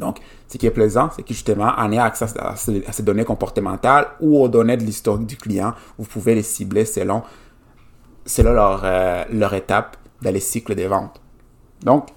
Donc, 0.00 0.18
ce 0.48 0.58
qui 0.58 0.66
est 0.66 0.72
plaisant, 0.72 1.10
c'est 1.14 1.22
que 1.22 1.32
justement, 1.32 1.72
en 1.76 1.92
ayant 1.92 2.02
accès 2.02 2.26
à, 2.36 2.56
ces, 2.56 3.02
données 3.04 3.24
comportementales 3.24 4.08
ou 4.20 4.42
aux 4.42 4.48
données 4.48 4.76
de 4.76 4.82
l'historique 4.82 5.26
du 5.26 5.36
client, 5.36 5.72
vous 5.98 6.04
pouvez 6.04 6.34
les 6.34 6.42
cibler 6.42 6.84
selon, 6.84 7.22
selon 8.26 8.54
leur, 8.54 8.80
euh, 8.82 9.24
leur 9.30 9.54
étape 9.54 9.96
dans 10.20 10.32
les 10.32 10.40
cycles 10.40 10.74
des 10.74 10.88
ventes. 10.88 11.20
Donc, 11.82 12.08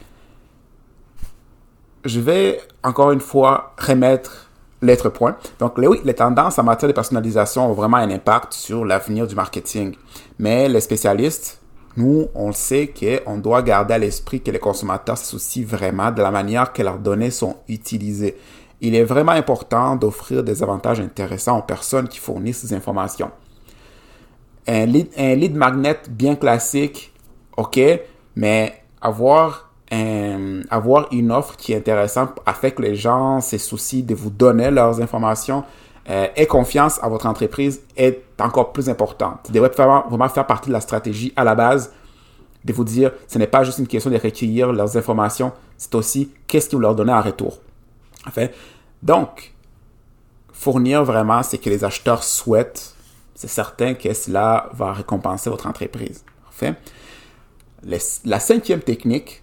je 2.04 2.20
vais 2.20 2.60
encore 2.84 3.12
une 3.12 3.20
fois 3.20 3.76
remettre 3.78 4.50
l'être 4.82 5.10
point. 5.10 5.38
Donc, 5.60 5.78
oui, 5.78 6.02
les 6.04 6.14
tendances 6.14 6.58
en 6.60 6.64
matière 6.64 6.90
de 6.90 6.94
personnalisation 6.94 7.70
ont 7.70 7.74
vraiment 7.74 7.98
un 7.98 8.10
impact 8.10 8.54
sur 8.54 8.86
l'avenir 8.86 9.28
du 9.28 9.36
marketing. 9.36 9.96
Mais 10.40 10.68
les 10.68 10.82
spécialistes, 10.82 11.62
nous, 11.98 12.28
on 12.36 12.52
sait 12.52 12.88
qu'on 12.88 13.38
doit 13.38 13.62
garder 13.62 13.94
à 13.94 13.98
l'esprit 13.98 14.42
que 14.42 14.52
les 14.52 14.60
consommateurs 14.60 15.18
se 15.18 15.26
soucient 15.26 15.66
vraiment 15.66 16.12
de 16.12 16.22
la 16.22 16.32
manière 16.32 16.72
que 16.74 16.82
leurs 16.82 17.00
données 17.00 17.32
sont 17.32 17.58
utilisées. 17.68 18.38
Il 18.80 18.96
est 18.96 19.04
vraiment 19.04 19.34
important 19.34 19.96
d'offrir 19.96 20.44
des 20.44 20.64
avantages 20.64 21.00
intéressants 21.00 21.60
aux 21.60 21.64
personnes 21.64 22.08
qui 22.08 22.20
fournissent 22.20 22.60
ces 22.60 22.74
informations. 22.74 23.32
Un 24.68 24.86
lead, 24.86 25.10
un 25.18 25.36
lead 25.36 25.56
magnet 25.56 26.00
bien 26.10 26.36
classique, 26.36 27.14
ok, 27.58 27.80
mais 28.36 28.84
avoir 29.02 29.71
euh, 29.94 30.64
avoir 30.70 31.08
une 31.12 31.32
offre 31.32 31.58
qui 31.58 31.74
est 31.74 31.78
intéressante 31.78 32.40
afin 32.46 32.70
que 32.70 32.82
les 32.82 32.96
gens 32.96 33.42
se 33.42 33.58
soucient 33.58 34.04
de 34.04 34.16
vous 34.16 34.30
donner 34.30 34.72
leurs 34.72 35.02
informations 35.02 35.66
euh, 36.10 36.28
et 36.36 36.46
confiance 36.46 36.98
à 37.04 37.10
votre 37.10 37.26
entreprise 37.26 37.82
est 37.98 38.24
encore 38.40 38.72
plus 38.72 38.90
importante. 38.90 39.40
Ça 39.48 39.54
devrait 39.54 39.70
vraiment 39.70 40.30
faire 40.30 40.48
partie 40.48 40.70
de 40.70 40.74
la 40.74 40.82
stratégie 40.82 41.34
à 41.36 41.44
la 41.44 41.56
base 41.56 41.92
de 42.64 42.74
vous 42.74 42.84
dire 42.86 43.12
ce 43.28 43.38
n'est 43.38 43.48
pas 43.48 43.64
juste 43.64 43.80
une 43.80 43.88
question 43.88 44.10
de 44.10 44.18
recueillir 44.18 44.72
leurs 44.72 44.96
informations, 44.96 45.52
c'est 45.78 45.94
aussi 45.96 46.32
qu'est-ce 46.48 46.70
que 46.70 46.76
vous 46.76 46.82
leur 46.82 46.96
donnez 46.96 47.14
en 47.14 47.22
retour. 47.22 47.60
Enfin, 48.28 48.48
donc, 49.04 49.54
fournir 50.54 51.04
vraiment 51.04 51.44
ce 51.44 51.58
que 51.58 51.70
les 51.70 51.84
acheteurs 51.84 52.24
souhaitent, 52.24 52.96
c'est 53.36 53.50
certain 53.50 53.96
que 53.96 54.14
cela 54.14 54.70
va 54.74 54.94
récompenser 54.94 55.50
votre 55.50 55.68
entreprise. 55.68 56.24
Parfait. 56.46 56.76
la 58.26 58.40
cinquième 58.40 58.82
technique, 58.82 59.42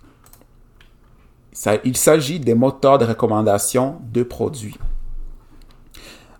il 1.85 1.97
s'agit 1.97 2.41
des 2.41 2.55
moteurs 2.55 2.99
de 2.99 3.05
recommandation 3.05 4.01
de 4.13 4.23
produits. 4.23 4.79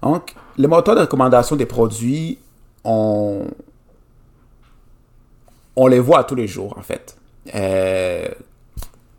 Donc, 0.03 0.35
les 0.57 0.69
moteurs 0.69 0.95
de 0.95 1.01
recommandation 1.01 1.57
des 1.57 1.67
produits, 1.67 2.39
on, 2.85 3.47
on 5.77 5.87
les 5.87 6.01
voit 6.01 6.25
tous 6.25 6.35
les 6.35 6.47
jours, 6.47 6.77
en 6.79 6.83
fait. 6.83 7.17
Euh, 7.55 8.29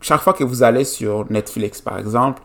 chaque 0.00 0.22
fois 0.22 0.32
que 0.32 0.44
vous 0.44 0.62
allez 0.62 0.84
sur 0.84 1.30
Netflix, 1.30 1.80
par 1.80 1.98
exemple, 1.98 2.42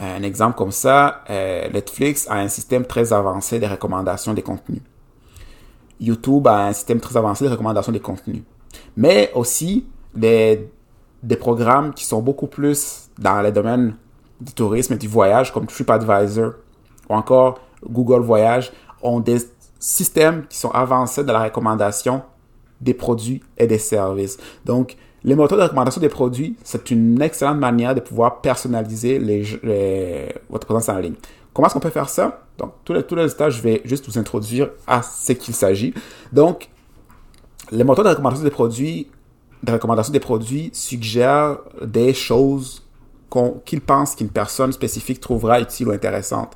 un 0.00 0.22
exemple 0.22 0.56
comme 0.56 0.72
ça, 0.72 1.22
euh, 1.30 1.68
Netflix 1.70 2.26
a 2.28 2.34
un 2.34 2.48
système 2.48 2.84
très 2.84 3.12
avancé 3.12 3.60
de 3.60 3.66
recommandation 3.66 4.34
des 4.34 4.42
contenus. 4.42 4.82
YouTube 6.00 6.46
a 6.48 6.66
un 6.66 6.72
système 6.72 7.00
très 7.00 7.16
avancé 7.16 7.44
de 7.44 7.50
recommandation 7.50 7.92
des 7.92 8.00
contenus. 8.00 8.42
Mais 8.96 9.30
aussi 9.34 9.86
des, 10.14 10.68
des 11.24 11.36
programmes 11.36 11.94
qui 11.94 12.04
sont 12.04 12.20
beaucoup 12.20 12.46
plus 12.46 13.08
dans 13.18 13.40
les 13.40 13.50
domaines 13.50 13.96
du 14.40 14.52
tourisme 14.52 14.92
et 14.94 14.96
du 14.96 15.08
voyage, 15.08 15.52
comme 15.52 15.66
TripAdvisor 15.66 16.52
ou 17.08 17.14
encore 17.14 17.60
Google 17.88 18.20
Voyage, 18.20 18.72
ont 19.02 19.20
des 19.20 19.38
systèmes 19.78 20.46
qui 20.46 20.58
sont 20.58 20.70
avancés 20.70 21.24
dans 21.24 21.32
la 21.32 21.44
recommandation 21.44 22.22
des 22.80 22.94
produits 22.94 23.42
et 23.56 23.66
des 23.66 23.78
services. 23.78 24.36
Donc, 24.64 24.96
les 25.22 25.34
moteurs 25.34 25.56
de 25.56 25.62
recommandation 25.62 26.00
des 26.00 26.10
produits, 26.10 26.56
c'est 26.62 26.90
une 26.90 27.20
excellente 27.22 27.58
manière 27.58 27.94
de 27.94 28.00
pouvoir 28.00 28.42
personnaliser 28.42 29.18
votre 30.50 30.66
présence 30.66 30.88
en 30.90 30.98
ligne. 30.98 31.14
Comment 31.54 31.66
est-ce 31.66 31.74
qu'on 31.74 31.80
peut 31.80 31.90
faire 31.90 32.08
ça? 32.10 32.42
Donc, 32.58 32.72
tous 32.84 32.92
les, 32.92 33.02
tous 33.02 33.14
les 33.14 33.28
je 33.28 33.62
vais 33.62 33.80
juste 33.84 34.06
vous 34.06 34.18
introduire 34.18 34.70
à 34.86 35.02
ce 35.02 35.32
qu'il 35.32 35.54
s'agit. 35.54 35.94
Donc, 36.32 36.68
les 37.70 37.84
moteurs 37.84 38.04
de 38.04 38.10
recommandation 38.10 38.44
des 38.44 38.50
produits, 38.50 39.08
de 39.64 39.72
recommandation 39.72 40.12
des 40.12 40.20
produits 40.20 40.70
suggèrent 40.72 41.58
des 41.82 42.14
choses 42.14 42.82
qu'ils 43.64 43.80
pensent 43.80 44.14
qu'une 44.14 44.28
personne 44.28 44.72
spécifique 44.72 45.20
trouvera 45.20 45.60
utile 45.60 45.88
ou 45.88 45.92
intéressante. 45.92 46.54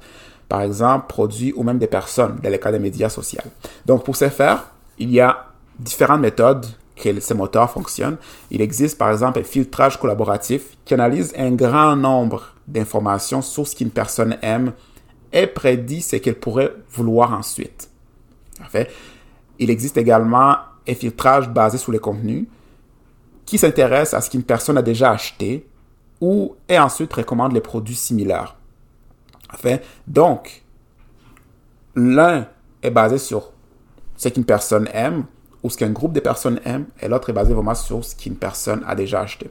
Par 0.49 0.63
exemple, 0.63 1.07
produits 1.09 1.53
ou 1.57 1.63
même 1.63 1.79
des 1.79 1.87
personnes, 1.87 2.39
dans 2.43 2.51
le 2.51 2.57
cas 2.57 2.73
des 2.73 2.79
médias 2.79 3.09
sociaux. 3.09 3.41
Donc, 3.85 4.05
pour 4.05 4.17
ce 4.17 4.29
faire, 4.29 4.71
il 4.99 5.11
y 5.11 5.21
a 5.21 5.47
différentes 5.79 6.21
méthodes 6.21 6.67
que 6.97 7.21
ces 7.21 7.35
moteurs 7.35 7.71
fonctionnent. 7.71 8.17
Il 8.51 8.61
existe 8.61 8.99
par 8.99 9.11
exemple 9.11 9.41
un 9.41 9.45
filtrage 9.45 9.99
collaboratif 9.99 10.77
qui 10.85 10.95
analyse 10.95 11.33
un 11.37 11.53
grand 11.53 11.97
nombre 11.97 12.55
d'informations 12.67 13.43
sur 13.43 13.67
ce 13.67 13.77
qu'une 13.77 13.91
personne 13.91 14.37
aime 14.43 14.73
et 15.33 15.47
prédit 15.47 16.01
ce 16.01 16.17
qu'elle 16.17 16.39
pourrait 16.39 16.73
vouloir 16.93 17.33
ensuite. 17.33 17.89
fait, 18.69 18.91
il 19.59 19.71
existe 19.71 19.97
également 19.97 20.57
un 20.89 20.95
filtrage 20.95 21.49
basé 21.49 21.79
sur 21.79 21.93
les 21.93 21.99
contenus 21.99 22.47
qui 23.49 23.57
s'intéresse 23.57 24.13
à 24.13 24.21
ce 24.21 24.29
qu'une 24.29 24.43
personne 24.43 24.77
a 24.77 24.83
déjà 24.83 25.11
acheté 25.11 25.67
ou 26.21 26.55
et 26.69 26.79
ensuite 26.79 27.11
recommande 27.15 27.55
les 27.55 27.63
produits 27.63 27.95
similaires. 27.95 28.57
fait, 29.57 29.83
donc, 30.07 30.65
l'un 31.97 32.47
est 32.83 32.91
basé 32.91 33.17
sur 33.17 33.53
ce 34.19 34.29
qu'une 34.29 34.45
personne 34.45 34.87
aime 34.93 35.25
ou 35.63 35.71
ce 35.71 35.79
qu'un 35.79 35.89
groupe 35.89 36.13
de 36.13 36.21
personnes 36.21 36.61
aime, 36.67 36.89
et 37.01 37.09
l'autre 37.09 37.31
est 37.31 37.33
basé 37.33 37.55
vraiment 37.55 37.75
sur 37.75 38.05
ce 38.05 38.15
qu'une 38.15 38.37
personne 38.37 38.85
a 38.87 38.95
déjà 38.95 39.23
acheté. 39.23 39.51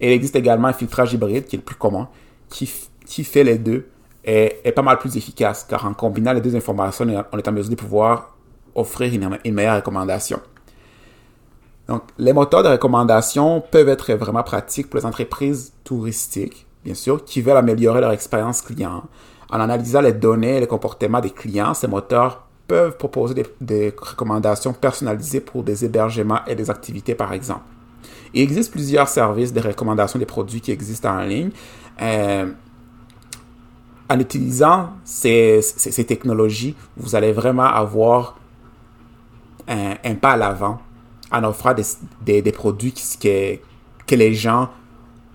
Et 0.00 0.08
il 0.08 0.12
existe 0.12 0.36
également 0.36 0.68
un 0.68 0.74
filtrage 0.74 1.14
hybride 1.14 1.46
qui 1.46 1.56
est 1.56 1.60
le 1.60 1.64
plus 1.64 1.76
commun, 1.76 2.10
qui, 2.50 2.70
qui 3.06 3.24
fait 3.24 3.42
les 3.42 3.56
deux 3.56 3.88
et 4.22 4.58
est 4.64 4.72
pas 4.72 4.82
mal 4.82 4.98
plus 4.98 5.16
efficace, 5.16 5.64
car 5.66 5.86
en 5.86 5.94
combinant 5.94 6.34
les 6.34 6.42
deux 6.42 6.54
informations, 6.54 7.06
on 7.32 7.38
est 7.38 7.48
en 7.48 7.52
mesure 7.52 7.70
de 7.70 7.76
pouvoir 7.76 8.36
offrir 8.74 9.14
une 9.14 9.54
meilleure 9.54 9.76
recommandation. 9.76 10.40
Donc, 11.90 12.02
les 12.18 12.32
moteurs 12.32 12.62
de 12.62 12.68
recommandation 12.68 13.60
peuvent 13.68 13.88
être 13.88 14.12
vraiment 14.14 14.44
pratiques 14.44 14.88
pour 14.88 15.00
les 15.00 15.06
entreprises 15.06 15.72
touristiques, 15.82 16.64
bien 16.84 16.94
sûr, 16.94 17.24
qui 17.24 17.42
veulent 17.42 17.56
améliorer 17.56 18.00
leur 18.00 18.12
expérience 18.12 18.62
client. 18.62 19.02
En 19.50 19.58
analysant 19.58 20.00
les 20.00 20.12
données 20.12 20.58
et 20.58 20.60
les 20.60 20.68
comportements 20.68 21.20
des 21.20 21.30
clients, 21.30 21.74
ces 21.74 21.88
moteurs 21.88 22.46
peuvent 22.68 22.96
proposer 22.96 23.44
des, 23.60 23.92
recommandations 24.00 24.72
personnalisées 24.72 25.40
pour 25.40 25.64
des 25.64 25.84
hébergements 25.84 26.38
et 26.46 26.54
des 26.54 26.70
activités, 26.70 27.16
par 27.16 27.32
exemple. 27.32 27.64
Il 28.34 28.42
existe 28.42 28.70
plusieurs 28.70 29.08
services 29.08 29.52
de 29.52 29.60
recommandation 29.60 30.20
des 30.20 30.26
produits 30.26 30.60
qui 30.60 30.70
existent 30.70 31.10
en 31.10 31.22
ligne. 31.22 31.50
Euh, 32.00 32.52
en 34.08 34.20
utilisant 34.20 34.90
ces, 35.02 35.60
technologies, 36.06 36.76
vous 36.96 37.16
allez 37.16 37.32
vraiment 37.32 37.64
avoir 37.66 38.36
un 39.66 40.14
pas 40.14 40.32
à 40.32 40.36
l'avant 40.36 40.78
en 41.32 41.44
offrant 41.44 41.74
des, 41.74 41.84
des, 42.22 42.42
des 42.42 42.52
produits 42.52 42.92
que, 42.92 43.56
que 44.06 44.14
les 44.14 44.34
gens 44.34 44.68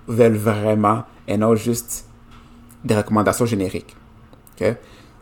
veulent 0.07 0.37
vraiment 0.37 1.03
et 1.27 1.37
non 1.37 1.55
juste 1.55 2.07
des 2.83 2.95
recommandations 2.95 3.45
génériques. 3.45 3.95
Okay? 4.55 4.75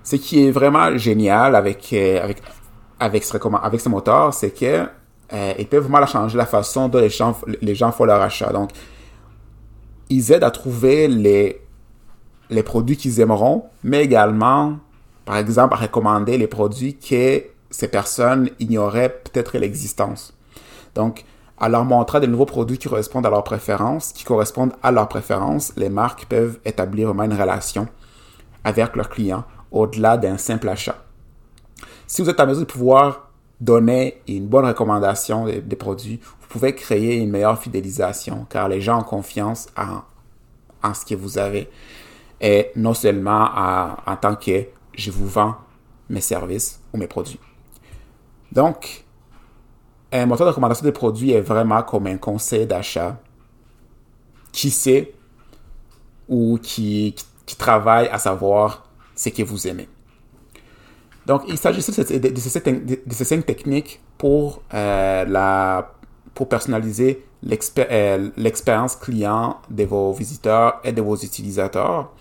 Ce 0.03 0.17
qui 0.17 0.45
est 0.45 0.51
vraiment 0.51 0.97
génial 0.97 1.55
avec, 1.55 1.89
euh, 1.93 2.21
avec, 2.21 2.41
avec, 2.99 3.23
ce, 3.23 3.37
avec 3.61 3.79
ce 3.79 3.89
moteur, 3.89 4.33
c'est 4.33 4.51
que 4.51 4.87
euh, 5.33 5.53
ils 5.57 5.67
peuvent 5.67 5.87
vraiment 5.87 6.05
changer 6.05 6.37
la 6.37 6.45
façon 6.45 6.89
dont 6.89 6.99
les 6.99 7.09
gens, 7.09 7.35
les 7.61 7.75
gens 7.75 7.91
font 7.91 8.03
leur 8.03 8.21
achat. 8.21 8.51
Donc, 8.51 8.71
ils 10.09 10.31
aident 10.31 10.43
à 10.43 10.51
trouver 10.51 11.07
les, 11.07 11.61
les 12.49 12.63
produits 12.63 12.97
qu'ils 12.97 13.19
aimeront, 13.19 13.63
mais 13.83 14.03
également, 14.03 14.77
par 15.25 15.37
exemple, 15.37 15.73
à 15.73 15.77
recommander 15.77 16.37
les 16.37 16.47
produits 16.47 16.97
que 16.97 17.43
ces 17.69 17.87
personnes 17.87 18.49
ignoraient 18.59 19.09
peut-être 19.09 19.57
l'existence. 19.57 20.33
Donc, 20.95 21.25
à 21.59 21.69
leur 21.69 21.85
montrer 21.85 22.19
de 22.19 22.25
nouveaux 22.25 22.45
produits 22.45 22.77
qui 22.77 22.89
correspondent 22.89 23.25
à 23.25 23.29
leurs 23.29 23.43
préférences, 23.43 24.11
qui 24.11 24.23
correspondent 24.23 24.73
à 24.81 24.91
leurs 24.91 25.07
préférences, 25.07 25.73
les 25.77 25.89
marques 25.89 26.25
peuvent 26.25 26.59
établir 26.65 27.07
vraiment 27.07 27.23
une 27.23 27.39
relation 27.39 27.87
avec 28.63 28.95
leurs 28.95 29.09
clients 29.09 29.45
au-delà 29.71 30.17
d'un 30.17 30.37
simple 30.37 30.69
achat. 30.69 30.95
Si 32.07 32.21
vous 32.21 32.29
êtes 32.29 32.39
à 32.39 32.45
mesure 32.45 32.61
de 32.61 32.71
pouvoir 32.71 33.29
donner 33.59 34.21
une 34.27 34.47
bonne 34.47 34.65
recommandation 34.65 35.45
des, 35.45 35.75
produits, 35.75 36.19
vous 36.41 36.47
pouvez 36.47 36.75
créer 36.75 37.15
une 37.15 37.29
meilleure 37.29 37.59
fidélisation 37.59 38.45
car 38.49 38.67
les 38.67 38.81
gens 38.81 38.99
ont 38.99 39.03
confiance 39.03 39.67
en, 39.77 40.01
en 40.87 40.93
ce 40.93 41.05
que 41.05 41.15
vous 41.15 41.37
avez 41.37 41.69
et 42.41 42.71
non 42.75 42.93
seulement 42.93 43.49
en 44.05 44.15
tant 44.17 44.35
que 44.35 44.65
je 44.95 45.11
vous 45.11 45.27
vends 45.27 45.55
mes 46.09 46.21
services 46.21 46.81
ou 46.93 46.97
mes 46.97 47.07
produits. 47.07 47.39
Donc, 48.51 49.02
un 50.13 50.25
moteur 50.27 50.45
de 50.45 50.51
recommandation 50.51 50.85
des 50.85 50.91
produits 50.91 51.31
est 51.31 51.41
vraiment 51.41 51.81
comme 51.81 52.07
un 52.07 52.17
conseil 52.17 52.65
d'achat 52.67 53.19
qui 54.51 54.69
sait 54.69 55.13
ou 56.29 56.59
qui, 56.61 57.15
travaille 57.57 58.07
à 58.07 58.17
savoir 58.17 58.83
ce 59.15 59.29
que 59.29 59.43
vous 59.43 59.67
aimez. 59.67 59.87
Donc, 61.27 61.43
il 61.47 61.57
s'agit 61.57 61.81
de, 61.81 62.29
de, 62.29 62.39
ces 62.39 63.23
cinq 63.25 63.45
techniques 63.45 64.01
pour, 64.17 64.63
euh, 64.73 65.23
la, 65.25 65.93
pour 66.33 66.49
personnaliser 66.49 67.23
euh, 67.77 68.29
l'expérience 68.37 68.95
client 68.95 69.57
de 69.69 69.83
vos 69.83 70.13
visiteurs 70.13 70.79
et 70.83 70.91
de 70.91 71.01
vos 71.01 71.15
utilisateurs. 71.15 72.11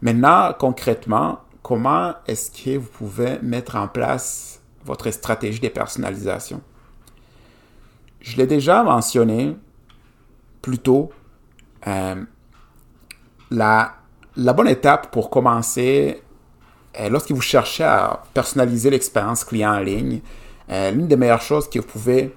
Maintenant, 0.00 0.54
concrètement, 0.58 1.40
comment 1.62 2.14
est-ce 2.26 2.50
que 2.50 2.78
vous 2.78 2.88
pouvez 2.88 3.38
mettre 3.42 3.76
en 3.76 3.88
place 3.88 4.60
votre 4.86 5.10
stratégie 5.10 5.60
de 5.60 5.68
personnalisation? 5.68 6.62
Je 8.20 8.36
l'ai 8.36 8.46
déjà 8.46 8.82
mentionné 8.82 9.56
plus 10.62 10.78
tôt. 10.78 11.10
Euh, 11.86 12.16
la, 13.50 13.94
bonne 14.36 14.68
étape 14.68 15.10
pour 15.10 15.30
commencer 15.30 16.22
euh, 16.98 17.08
lorsque 17.08 17.30
vous 17.30 17.40
cherchez 17.40 17.84
à 17.84 18.22
personnaliser 18.34 18.90
l'expérience 18.90 19.44
client 19.44 19.74
en 19.74 19.80
ligne, 19.80 20.20
euh, 20.70 20.90
l'une 20.90 21.06
des 21.06 21.16
meilleures 21.16 21.40
choses 21.42 21.68
que 21.68 21.78
vous 21.78 21.86
pouvez 21.86 22.34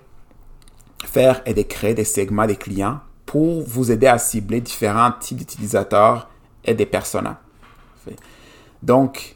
faire 1.06 1.42
est 1.46 1.54
de 1.54 1.64
créer 1.64 1.94
des 1.94 2.06
segments 2.06 2.46
des 2.46 2.56
clients 2.56 3.00
pour 3.26 3.64
vous 3.64 3.92
aider 3.92 4.08
à 4.08 4.18
cibler 4.18 4.62
différents 4.62 5.12
types 5.20 5.38
d'utilisateurs 5.38 6.30
et 6.64 6.74
des 6.74 6.86
personas. 6.86 7.40
Donc, 8.84 9.34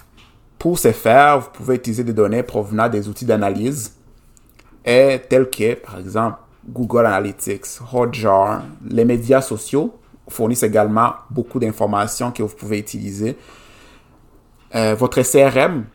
pour 0.58 0.80
ce 0.80 0.92
faire, 0.92 1.40
vous 1.40 1.50
pouvez 1.52 1.76
utiliser 1.76 2.04
des 2.04 2.14
données 2.14 2.44
provenant 2.44 2.90
des 2.90 3.08
outils 3.08 3.26
d'analyse 3.26 3.96
et 4.86 5.20
tels 5.28 5.50
que, 5.50 5.74
par 5.74 6.00
exemple, 6.00 6.38
Google 6.68 7.06
Analytics, 7.06 7.66
Hotjar, 7.92 8.64
les 8.88 9.06
médias 9.06 9.42
sociaux 9.42 9.94
fournissent 10.28 10.64
également 10.64 11.14
beaucoup 11.30 11.60
d'informations 11.60 12.32
que 12.32 12.44
vous 12.44 12.56
pouvez 12.56 12.80
utiliser. 12.80 13.38
Euh, 14.74 14.96
votre 14.96 15.22
CRM, 15.22 15.86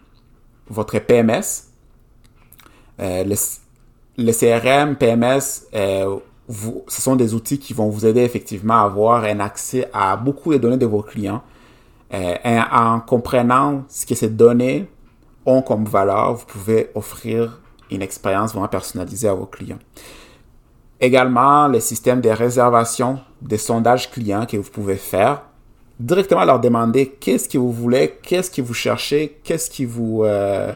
votre 0.68 0.98
PMS, 0.98 1.70
euh, 3.00 3.24
le, 4.16 4.32
CRM, 4.32 4.96
PMS, 4.96 5.66
euh, 5.74 6.18
ce 6.88 7.00
sont 7.00 7.16
des 7.16 7.34
outils 7.34 7.58
qui 7.58 7.72
vont 7.72 7.88
vous 7.88 8.06
aider 8.06 8.20
effectivement 8.20 8.74
à 8.74 8.82
avoir 8.82 9.24
un 9.24 9.40
accès 9.40 9.88
à 9.92 10.16
beaucoup 10.16 10.52
de 10.52 10.58
données 10.58 10.76
de 10.76 10.86
vos 10.86 11.02
clients. 11.02 11.42
Euh, 12.12 12.34
en 12.72 13.00
comprenant 13.00 13.84
ce 13.88 14.04
que 14.04 14.14
ces 14.14 14.28
données 14.28 14.88
ont 15.46 15.62
comme 15.62 15.84
valeur, 15.84 16.34
vous 16.34 16.46
pouvez 16.46 16.90
offrir 16.94 17.60
une 17.90 18.02
expérience 18.02 18.52
vraiment 18.52 18.68
personnalisée 18.68 19.28
à 19.28 19.34
vos 19.34 19.46
clients. 19.46 19.78
Également, 21.00 21.68
les 21.68 21.80
systèmes 21.80 22.20
de 22.20 22.28
réservation, 22.28 23.20
des 23.40 23.56
sondages 23.56 24.10
clients 24.10 24.44
que 24.46 24.56
vous 24.56 24.70
pouvez 24.70 24.96
faire. 24.96 25.42
Directement 25.98 26.44
leur 26.44 26.60
demander 26.60 27.08
qu'est-ce 27.08 27.48
que 27.48 27.58
vous 27.58 27.72
voulez, 27.72 28.18
qu'est-ce 28.22 28.50
que 28.50 28.62
vous 28.62 28.74
cherchez, 28.74 29.40
qu'est-ce 29.42 29.70
qui 29.70 29.84
vous... 29.84 30.24
Euh, 30.24 30.72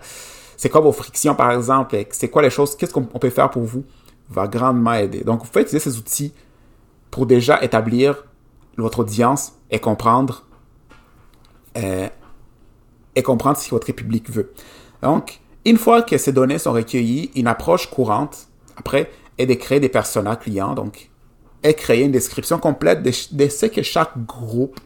c'est 0.57 0.69
quoi 0.71 0.81
vos 0.81 0.93
frictions, 0.93 1.35
par 1.35 1.51
exemple, 1.51 1.97
c'est 2.11 2.29
quoi 2.29 2.43
les 2.43 2.51
choses, 2.51 2.77
qu'est-ce 2.77 2.93
qu'on 2.93 3.05
peut 3.05 3.31
faire 3.31 3.51
pour 3.51 3.63
vous, 3.63 3.85
va 4.31 4.47
grandement 4.47 4.95
aider. 4.95 5.23
Donc, 5.23 5.43
vous 5.43 5.49
pouvez 5.49 5.63
utiliser 5.63 5.91
ces 5.91 5.99
outils 5.99 6.33
pour 7.11 7.27
déjà 7.27 7.63
établir 7.63 8.25
votre 8.77 9.01
audience 9.01 9.53
et 9.71 9.79
comprendre 9.79 10.45
euh, 11.77 12.09
et 13.17 13.23
comprendre 13.23 13.59
ce 13.59 13.67
que 13.67 13.75
votre 13.75 13.91
public 13.93 14.31
veut. 14.31 14.53
Donc, 15.03 15.41
une 15.65 15.79
fois 15.79 16.03
que 16.03 16.19
ces 16.19 16.33
données 16.33 16.59
sont 16.59 16.73
recueillies, 16.73 17.31
une 17.35 17.47
approche 17.47 17.89
courante, 17.89 18.49
après, 18.77 19.11
est 19.39 19.47
de 19.47 19.55
créer 19.55 19.81
des 19.81 19.89
personas 19.89 20.37
clients, 20.37 20.75
donc, 20.75 21.11
et 21.63 21.75
créer 21.75 22.05
une 22.05 22.13
description 22.13 22.59
complète 22.59 23.03
de, 23.03 23.11
ce 23.49 23.67
que 23.67 23.83
chaque 23.83 24.25
groupe 24.27 24.79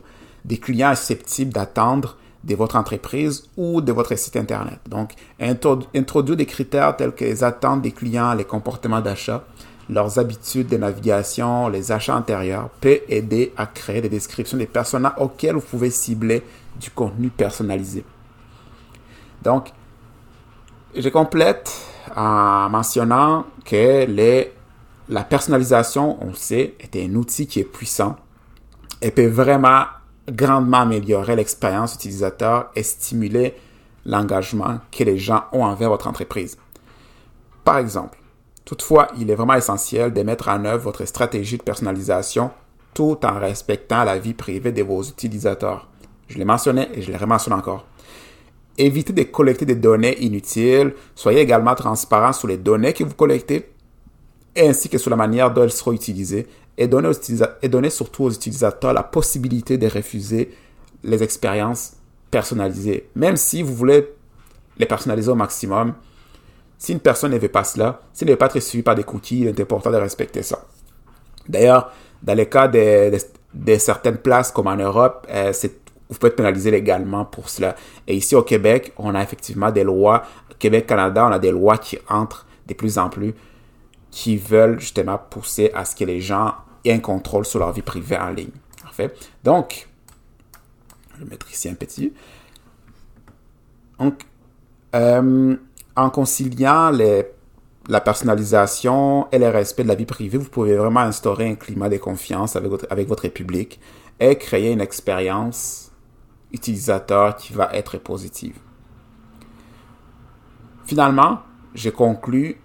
des 0.44 0.58
clients 0.58 0.92
est 0.92 0.96
susceptible 0.96 1.52
d'attendre 1.52 2.16
de 2.44 2.54
votre 2.54 2.76
entreprise 2.76 3.48
ou 3.56 3.80
de 3.80 3.90
votre 3.90 4.16
site 4.16 4.36
Internet. 4.36 4.78
Donc, 4.88 5.12
introduire 5.40 6.36
des 6.36 6.46
critères 6.46 6.96
tels 6.96 7.12
que 7.12 7.24
les 7.24 7.42
attentes 7.42 7.82
des 7.82 7.90
clients, 7.90 8.32
les 8.34 8.44
comportements 8.44 9.00
d'achat, 9.00 9.44
leurs 9.90 10.18
habitudes 10.18 10.68
de 10.68 10.76
navigation, 10.76 11.68
les 11.68 11.90
achats 11.90 12.16
antérieurs, 12.16 12.70
peut 12.80 13.00
aider 13.08 13.52
à 13.56 13.66
créer 13.66 14.00
des 14.00 14.08
descriptions 14.08 14.56
des 14.56 14.66
personas 14.66 15.14
auxquels 15.18 15.56
vous 15.56 15.60
pouvez 15.60 15.90
cibler 15.90 16.42
du 16.78 16.90
contenu 16.90 17.28
personnalisé. 17.28 18.04
Donc, 19.42 19.72
je 20.94 21.08
complète 21.08 21.70
en 22.16 22.68
mentionnant 22.70 23.46
que 23.64 24.06
les, 24.06 24.52
la 25.08 25.24
personnalisation, 25.24 26.18
on 26.22 26.34
sait, 26.34 26.74
est 26.80 26.96
un 26.96 27.14
outil 27.14 27.46
qui 27.46 27.60
est 27.60 27.64
puissant 27.64 28.16
et 29.02 29.10
peut 29.10 29.26
vraiment 29.26 29.84
grandement 30.28 30.78
améliorer 30.80 31.36
l'expérience 31.36 31.94
utilisateur 31.94 32.70
et 32.74 32.82
stimuler 32.82 33.54
l'engagement 34.04 34.78
que 34.90 35.04
les 35.04 35.18
gens 35.18 35.44
ont 35.52 35.64
envers 35.64 35.90
votre 35.90 36.06
entreprise. 36.06 36.56
Par 37.64 37.78
exemple, 37.78 38.18
toutefois, 38.64 39.08
il 39.18 39.30
est 39.30 39.34
vraiment 39.34 39.54
essentiel 39.54 40.12
de 40.12 40.22
mettre 40.22 40.48
en 40.48 40.64
œuvre 40.64 40.84
votre 40.84 41.04
stratégie 41.04 41.58
de 41.58 41.62
personnalisation 41.62 42.50
tout 42.94 43.18
en 43.24 43.38
respectant 43.38 44.04
la 44.04 44.18
vie 44.18 44.34
privée 44.34 44.72
de 44.72 44.82
vos 44.82 45.02
utilisateurs. 45.02 45.88
Je 46.28 46.38
l'ai 46.38 46.44
mentionné 46.44 46.88
et 46.94 47.02
je 47.02 47.12
le 47.12 47.18
rementionne 47.18 47.54
encore. 47.54 47.84
Évitez 48.78 49.12
de 49.12 49.24
collecter 49.24 49.66
des 49.66 49.74
données 49.74 50.18
inutiles. 50.22 50.94
Soyez 51.14 51.40
également 51.40 51.74
transparent 51.74 52.32
sur 52.32 52.48
les 52.48 52.56
données 52.56 52.92
que 52.92 53.04
vous 53.04 53.14
collectez 53.14 53.68
ainsi 54.56 54.88
que 54.88 54.98
sur 54.98 55.10
la 55.10 55.16
manière 55.16 55.52
dont 55.52 55.62
elles 55.62 55.72
seront 55.72 55.92
utilisées 55.92 56.46
et 56.76 56.86
donnez, 56.86 57.90
surtout 57.90 58.24
aux 58.24 58.30
utilisateurs 58.30 58.92
la 58.92 59.02
possibilité 59.02 59.78
de 59.78 59.88
refuser 59.88 60.54
les 61.02 61.22
expériences 61.22 61.94
personnalisées. 62.30 63.08
Même 63.16 63.36
si 63.36 63.62
vous 63.62 63.74
voulez 63.74 64.08
les 64.78 64.86
personnaliser 64.86 65.30
au 65.30 65.34
maximum, 65.34 65.94
si 66.78 66.92
une 66.92 67.00
personne 67.00 67.32
ne 67.32 67.38
veut 67.38 67.48
pas 67.48 67.64
cela, 67.64 68.00
si 68.12 68.22
elle 68.22 68.28
ne 68.28 68.34
veut 68.34 68.38
pas 68.38 68.46
être 68.46 68.60
suivie 68.60 68.84
par 68.84 68.94
des 68.94 69.02
cookies, 69.02 69.40
il 69.40 69.46
est 69.48 69.60
important 69.60 69.90
de 69.90 69.96
respecter 69.96 70.42
ça. 70.42 70.64
D'ailleurs, 71.48 71.90
dans 72.22 72.36
le 72.36 72.44
cas 72.44 72.68
de, 72.68 73.18
certaines 73.78 74.18
places 74.18 74.52
comme 74.52 74.68
en 74.68 74.76
Europe, 74.76 75.26
euh, 75.30 75.52
c'est 75.52 75.87
vous 76.08 76.18
pouvez 76.18 76.30
être 76.30 76.36
pénalisé 76.36 76.70
légalement 76.70 77.24
pour 77.24 77.48
cela. 77.48 77.76
Et 78.06 78.16
ici 78.16 78.34
au 78.34 78.42
Québec, 78.42 78.92
on 78.96 79.14
a 79.14 79.22
effectivement 79.22 79.70
des 79.70 79.84
lois. 79.84 80.24
Québec, 80.58 80.86
Canada, 80.86 81.26
on 81.26 81.32
a 81.32 81.38
des 81.38 81.50
lois 81.50 81.78
qui 81.78 81.98
entrent 82.08 82.46
de 82.66 82.74
plus 82.74 82.98
en 82.98 83.08
plus, 83.08 83.34
qui 84.10 84.36
veulent 84.36 84.80
justement 84.80 85.18
pousser 85.18 85.70
à 85.74 85.84
ce 85.84 85.94
que 85.94 86.04
les 86.04 86.20
gens 86.20 86.54
aient 86.84 86.92
un 86.92 86.98
contrôle 86.98 87.44
sur 87.44 87.58
leur 87.58 87.72
vie 87.72 87.82
privée 87.82 88.16
en 88.16 88.30
ligne. 88.30 88.50
Parfait. 88.82 89.14
Donc, 89.44 89.88
je 91.14 91.24
vais 91.24 91.30
mettre 91.30 91.50
ici 91.50 91.68
un 91.68 91.74
petit. 91.74 92.12
Donc, 93.98 94.22
euh, 94.94 95.56
en 95.96 96.10
conciliant 96.10 96.90
la 97.88 98.00
personnalisation 98.00 99.28
et 99.30 99.38
le 99.38 99.48
respect 99.48 99.82
de 99.82 99.88
la 99.88 99.94
vie 99.94 100.06
privée, 100.06 100.38
vous 100.38 100.48
pouvez 100.48 100.76
vraiment 100.76 101.00
instaurer 101.00 101.48
un 101.48 101.54
climat 101.54 101.88
de 101.88 101.96
confiance 101.96 102.56
avec 102.56 103.08
votre 103.08 103.28
public 103.28 103.80
et 104.20 104.36
créer 104.36 104.72
une 104.72 104.80
expérience 104.80 105.88
utilisateur 106.52 107.36
qui 107.36 107.52
va 107.52 107.70
être 107.72 107.98
positive. 107.98 108.56
Finalement, 110.86 111.40
je 111.74 111.90
conclus 111.90 112.56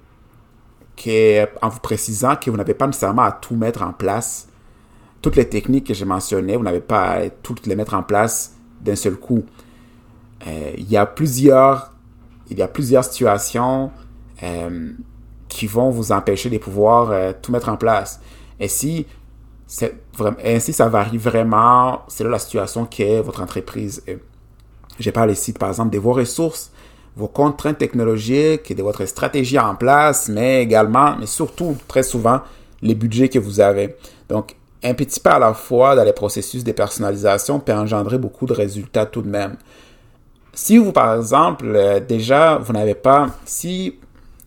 que, 0.95 1.45
en 1.61 1.69
vous 1.69 1.79
précisant 1.79 2.35
que 2.35 2.49
vous 2.49 2.57
n'avez 2.57 2.73
pas 2.73 2.87
nécessairement 2.87 3.23
à 3.23 3.31
tout 3.31 3.55
mettre 3.55 3.81
en 3.81 3.93
place. 3.93 4.47
Toutes 5.21 5.35
les 5.35 5.47
techniques 5.47 5.87
que 5.87 5.93
j'ai 5.93 6.05
mentionnées, 6.05 6.55
vous 6.55 6.63
n'avez 6.63 6.81
pas 6.81 7.11
à 7.11 7.29
toutes 7.29 7.65
les 7.65 7.75
mettre 7.75 7.93
en 7.93 8.03
place 8.03 8.55
d'un 8.81 8.95
seul 8.95 9.15
coup. 9.15 9.43
Euh, 10.47 10.73
il 10.77 10.89
y 10.89 10.97
a 10.97 11.05
plusieurs, 11.05 11.93
il 12.49 12.57
y 12.57 12.61
a 12.61 12.67
plusieurs 12.67 13.05
situations 13.05 13.91
euh, 14.41 14.91
qui 15.47 15.67
vont 15.67 15.89
vous 15.89 16.11
empêcher 16.11 16.49
de 16.49 16.57
pouvoir 16.57 17.11
euh, 17.11 17.31
tout 17.41 17.51
mettre 17.51 17.69
en 17.69 17.77
place. 17.77 18.19
Et 18.59 18.67
si 18.67 19.05
ainsi, 20.43 20.73
ça 20.73 20.87
varie 20.87 21.17
vraiment 21.17 22.01
C'est 22.07 22.23
la 22.23 22.39
situation 22.39 22.85
qu'est 22.85 23.21
votre 23.21 23.41
entreprise. 23.41 24.03
Je 24.99 25.09
parle 25.09 25.31
ici, 25.31 25.53
par 25.53 25.69
exemple, 25.69 25.91
de 25.91 25.99
vos 25.99 26.13
ressources, 26.13 26.71
vos 27.15 27.27
contraintes 27.27 27.77
technologiques 27.77 28.75
de 28.75 28.83
votre 28.83 29.05
stratégie 29.05 29.59
en 29.59 29.75
place, 29.75 30.29
mais 30.29 30.61
également, 30.61 31.15
mais 31.19 31.25
surtout, 31.25 31.77
très 31.87 32.03
souvent, 32.03 32.41
les 32.81 32.95
budgets 32.95 33.29
que 33.29 33.39
vous 33.39 33.59
avez. 33.59 33.95
Donc, 34.29 34.55
un 34.83 34.93
petit 34.93 35.19
pas 35.19 35.33
à 35.35 35.39
la 35.39 35.53
fois 35.53 35.95
dans 35.95 36.03
les 36.03 36.13
processus 36.13 36.63
de 36.63 36.71
personnalisation 36.71 37.59
peut 37.59 37.73
engendrer 37.73 38.17
beaucoup 38.17 38.45
de 38.45 38.53
résultats 38.53 39.05
tout 39.05 39.21
de 39.21 39.29
même. 39.29 39.55
Si 40.53 40.77
vous, 40.77 40.91
par 40.91 41.15
exemple, 41.15 41.65
euh, 41.65 41.99
déjà, 41.99 42.57
vous 42.57 42.73
n'avez 42.73 42.93
pas, 42.93 43.29
si, 43.45 43.97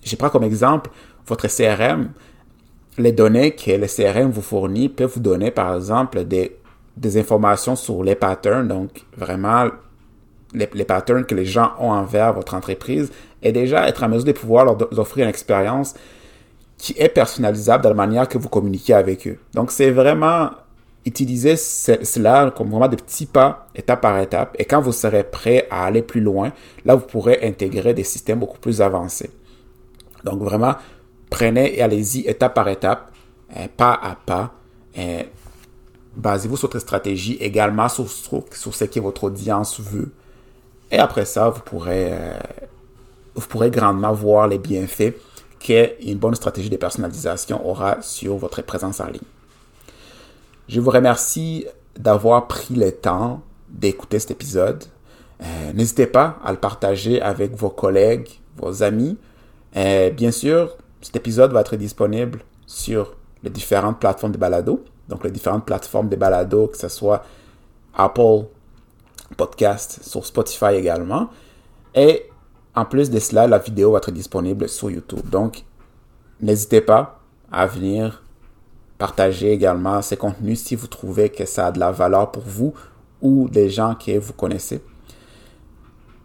je 0.04 0.14
prends 0.14 0.28
comme 0.28 0.44
exemple 0.44 0.90
votre 1.26 1.48
CRM, 1.48 2.10
les 2.98 3.12
données 3.12 3.52
que 3.52 3.70
le 3.70 3.86
CRM 3.86 4.30
vous 4.30 4.42
fournit 4.42 4.88
peuvent 4.88 5.12
vous 5.14 5.20
donner, 5.20 5.50
par 5.50 5.74
exemple, 5.74 6.24
des, 6.24 6.56
informations 7.18 7.76
sur 7.76 8.02
les 8.02 8.14
patterns, 8.14 8.68
donc 8.68 9.04
vraiment 9.16 9.66
les, 10.54 10.68
les, 10.72 10.84
patterns 10.84 11.24
que 11.24 11.34
les 11.34 11.44
gens 11.44 11.72
ont 11.78 11.90
envers 11.90 12.32
votre 12.32 12.54
entreprise, 12.54 13.10
et 13.42 13.52
déjà 13.52 13.86
être 13.88 14.02
en 14.02 14.08
mesure 14.08 14.24
de 14.24 14.32
pouvoir 14.32 14.64
leur 14.64 14.98
offrir 14.98 15.24
une 15.24 15.30
expérience 15.30 15.94
qui 16.78 16.94
est 16.98 17.08
personnalisable 17.08 17.82
dans 17.82 17.90
la 17.90 17.94
manière 17.94 18.28
que 18.28 18.38
vous 18.38 18.48
communiquez 18.48 18.94
avec 18.94 19.26
eux. 19.26 19.38
Donc, 19.54 19.70
c'est 19.70 19.90
vraiment 19.90 20.50
utiliser 21.04 21.56
cela 21.56 22.50
comme 22.50 22.68
vraiment 22.70 22.88
des 22.88 22.96
petits 22.96 23.26
pas, 23.26 23.68
étape 23.74 24.00
par 24.00 24.18
étape, 24.18 24.56
et 24.58 24.64
quand 24.64 24.80
vous 24.80 24.92
serez 24.92 25.22
prêt 25.22 25.66
à 25.70 25.84
aller 25.84 26.02
plus 26.02 26.20
loin, 26.20 26.52
là, 26.84 26.94
vous 26.94 27.06
pourrez 27.06 27.40
intégrer 27.42 27.94
des 27.94 28.04
systèmes 28.04 28.40
beaucoup 28.40 28.58
plus 28.58 28.80
avancés. 28.80 29.30
Donc, 30.24 30.40
vraiment, 30.40 30.74
prenez 31.30 31.78
et 31.78 31.82
allez-y 31.82 32.20
étape 32.20 32.54
par 32.54 32.68
étape, 32.68 33.12
euh, 33.56 33.66
pas 33.76 33.92
à 33.92 34.14
pas. 34.14 34.52
Euh, 34.98 35.22
basez-vous 36.16 36.56
sur 36.56 36.68
votre 36.68 36.78
stratégie, 36.78 37.34
également 37.34 37.88
sur, 37.88 38.08
ce 38.08 38.84
que 38.84 39.00
votre 39.00 39.24
audience 39.24 39.80
veut. 39.80 40.12
Et 40.90 40.98
après 40.98 41.24
ça, 41.24 41.50
vous 41.50 41.60
pourrez, 41.60 42.12
euh, 42.12 42.38
vous 43.34 43.46
pourrez 43.46 43.70
grandement 43.70 44.12
voir 44.12 44.48
les 44.48 44.58
bienfaits 44.58 45.14
qu'une 45.58 46.18
bonne 46.18 46.34
stratégie 46.34 46.70
de 46.70 46.76
personnalisation 46.76 47.66
aura 47.68 48.00
sur 48.02 48.36
votre 48.36 48.62
présence 48.62 49.00
en 49.00 49.06
ligne. 49.06 49.20
Je 50.68 50.80
vous 50.80 50.90
remercie 50.90 51.66
d'avoir 51.98 52.46
pris 52.46 52.74
le 52.74 52.92
temps 52.92 53.42
d'écouter 53.68 54.18
cet 54.18 54.32
épisode. 54.32 54.84
N'hésitez 55.74 56.06
pas 56.06 56.38
à 56.44 56.50
le 56.50 56.58
partager 56.58 57.20
avec 57.20 57.54
vos 57.54 57.68
collègues, 57.68 58.40
vos 58.56 58.82
amis. 58.82 59.18
bien 59.74 60.30
sûr, 60.30 60.76
cet 61.06 61.14
épisode 61.14 61.52
va 61.52 61.60
être 61.60 61.76
disponible 61.76 62.40
sur 62.66 63.14
les 63.44 63.50
différentes 63.50 64.00
plateformes 64.00 64.32
de 64.32 64.38
balado. 64.38 64.84
Donc, 65.08 65.22
les 65.22 65.30
différentes 65.30 65.64
plateformes 65.64 66.08
de 66.08 66.16
balado, 66.16 66.66
que 66.66 66.76
ce 66.76 66.88
soit 66.88 67.24
Apple 67.94 68.46
Podcast, 69.36 70.00
sur 70.02 70.26
Spotify 70.26 70.74
également. 70.74 71.28
Et 71.94 72.28
en 72.74 72.84
plus 72.84 73.08
de 73.08 73.20
cela, 73.20 73.46
la 73.46 73.58
vidéo 73.58 73.92
va 73.92 73.98
être 73.98 74.10
disponible 74.10 74.68
sur 74.68 74.90
YouTube. 74.90 75.30
Donc, 75.30 75.62
n'hésitez 76.40 76.80
pas 76.80 77.20
à 77.52 77.68
venir 77.68 78.24
partager 78.98 79.52
également 79.52 80.02
ces 80.02 80.16
contenus 80.16 80.60
si 80.60 80.74
vous 80.74 80.88
trouvez 80.88 81.28
que 81.28 81.44
ça 81.44 81.68
a 81.68 81.70
de 81.70 81.78
la 81.78 81.92
valeur 81.92 82.32
pour 82.32 82.42
vous 82.42 82.74
ou 83.22 83.48
des 83.48 83.70
gens 83.70 83.94
que 83.94 84.18
vous 84.18 84.32
connaissez. 84.32 84.82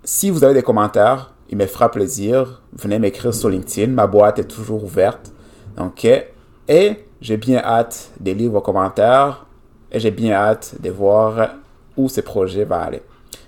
Si 0.04 0.32
vous 0.32 0.44
avez 0.44 0.56
des 0.56 0.64
commentaires, 0.64 1.31
il 1.52 1.58
me 1.58 1.66
fera 1.66 1.92
plaisir. 1.92 2.62
Venez 2.74 2.98
m'écrire 2.98 3.34
sur 3.34 3.50
LinkedIn. 3.50 3.92
Ma 3.92 4.08
boîte 4.08 4.40
est 4.40 4.46
toujours 4.46 4.84
ouverte. 4.84 5.32
Donc, 5.78 6.06
et 6.06 7.06
j'ai 7.22 7.38
bien 7.38 7.60
hâte 7.60 8.12
de 8.20 8.32
lire 8.32 8.52
vos 8.52 8.62
commentaires 8.62 9.46
et 9.92 10.00
j'ai 10.00 10.12
bien 10.12 10.34
hâte 10.34 10.76
de 10.80 10.90
voir 10.90 11.56
où 11.98 12.08
ce 12.10 12.22
projet 12.22 12.64
va 12.64 12.82
aller. 12.82 13.02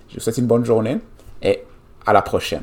Je 0.08 0.14
vous 0.14 0.20
souhaite 0.20 0.38
une 0.38 0.46
bonne 0.46 0.64
journée 0.64 0.98
et 1.42 1.64
à 2.06 2.12
la 2.12 2.22
prochaine. 2.22 2.62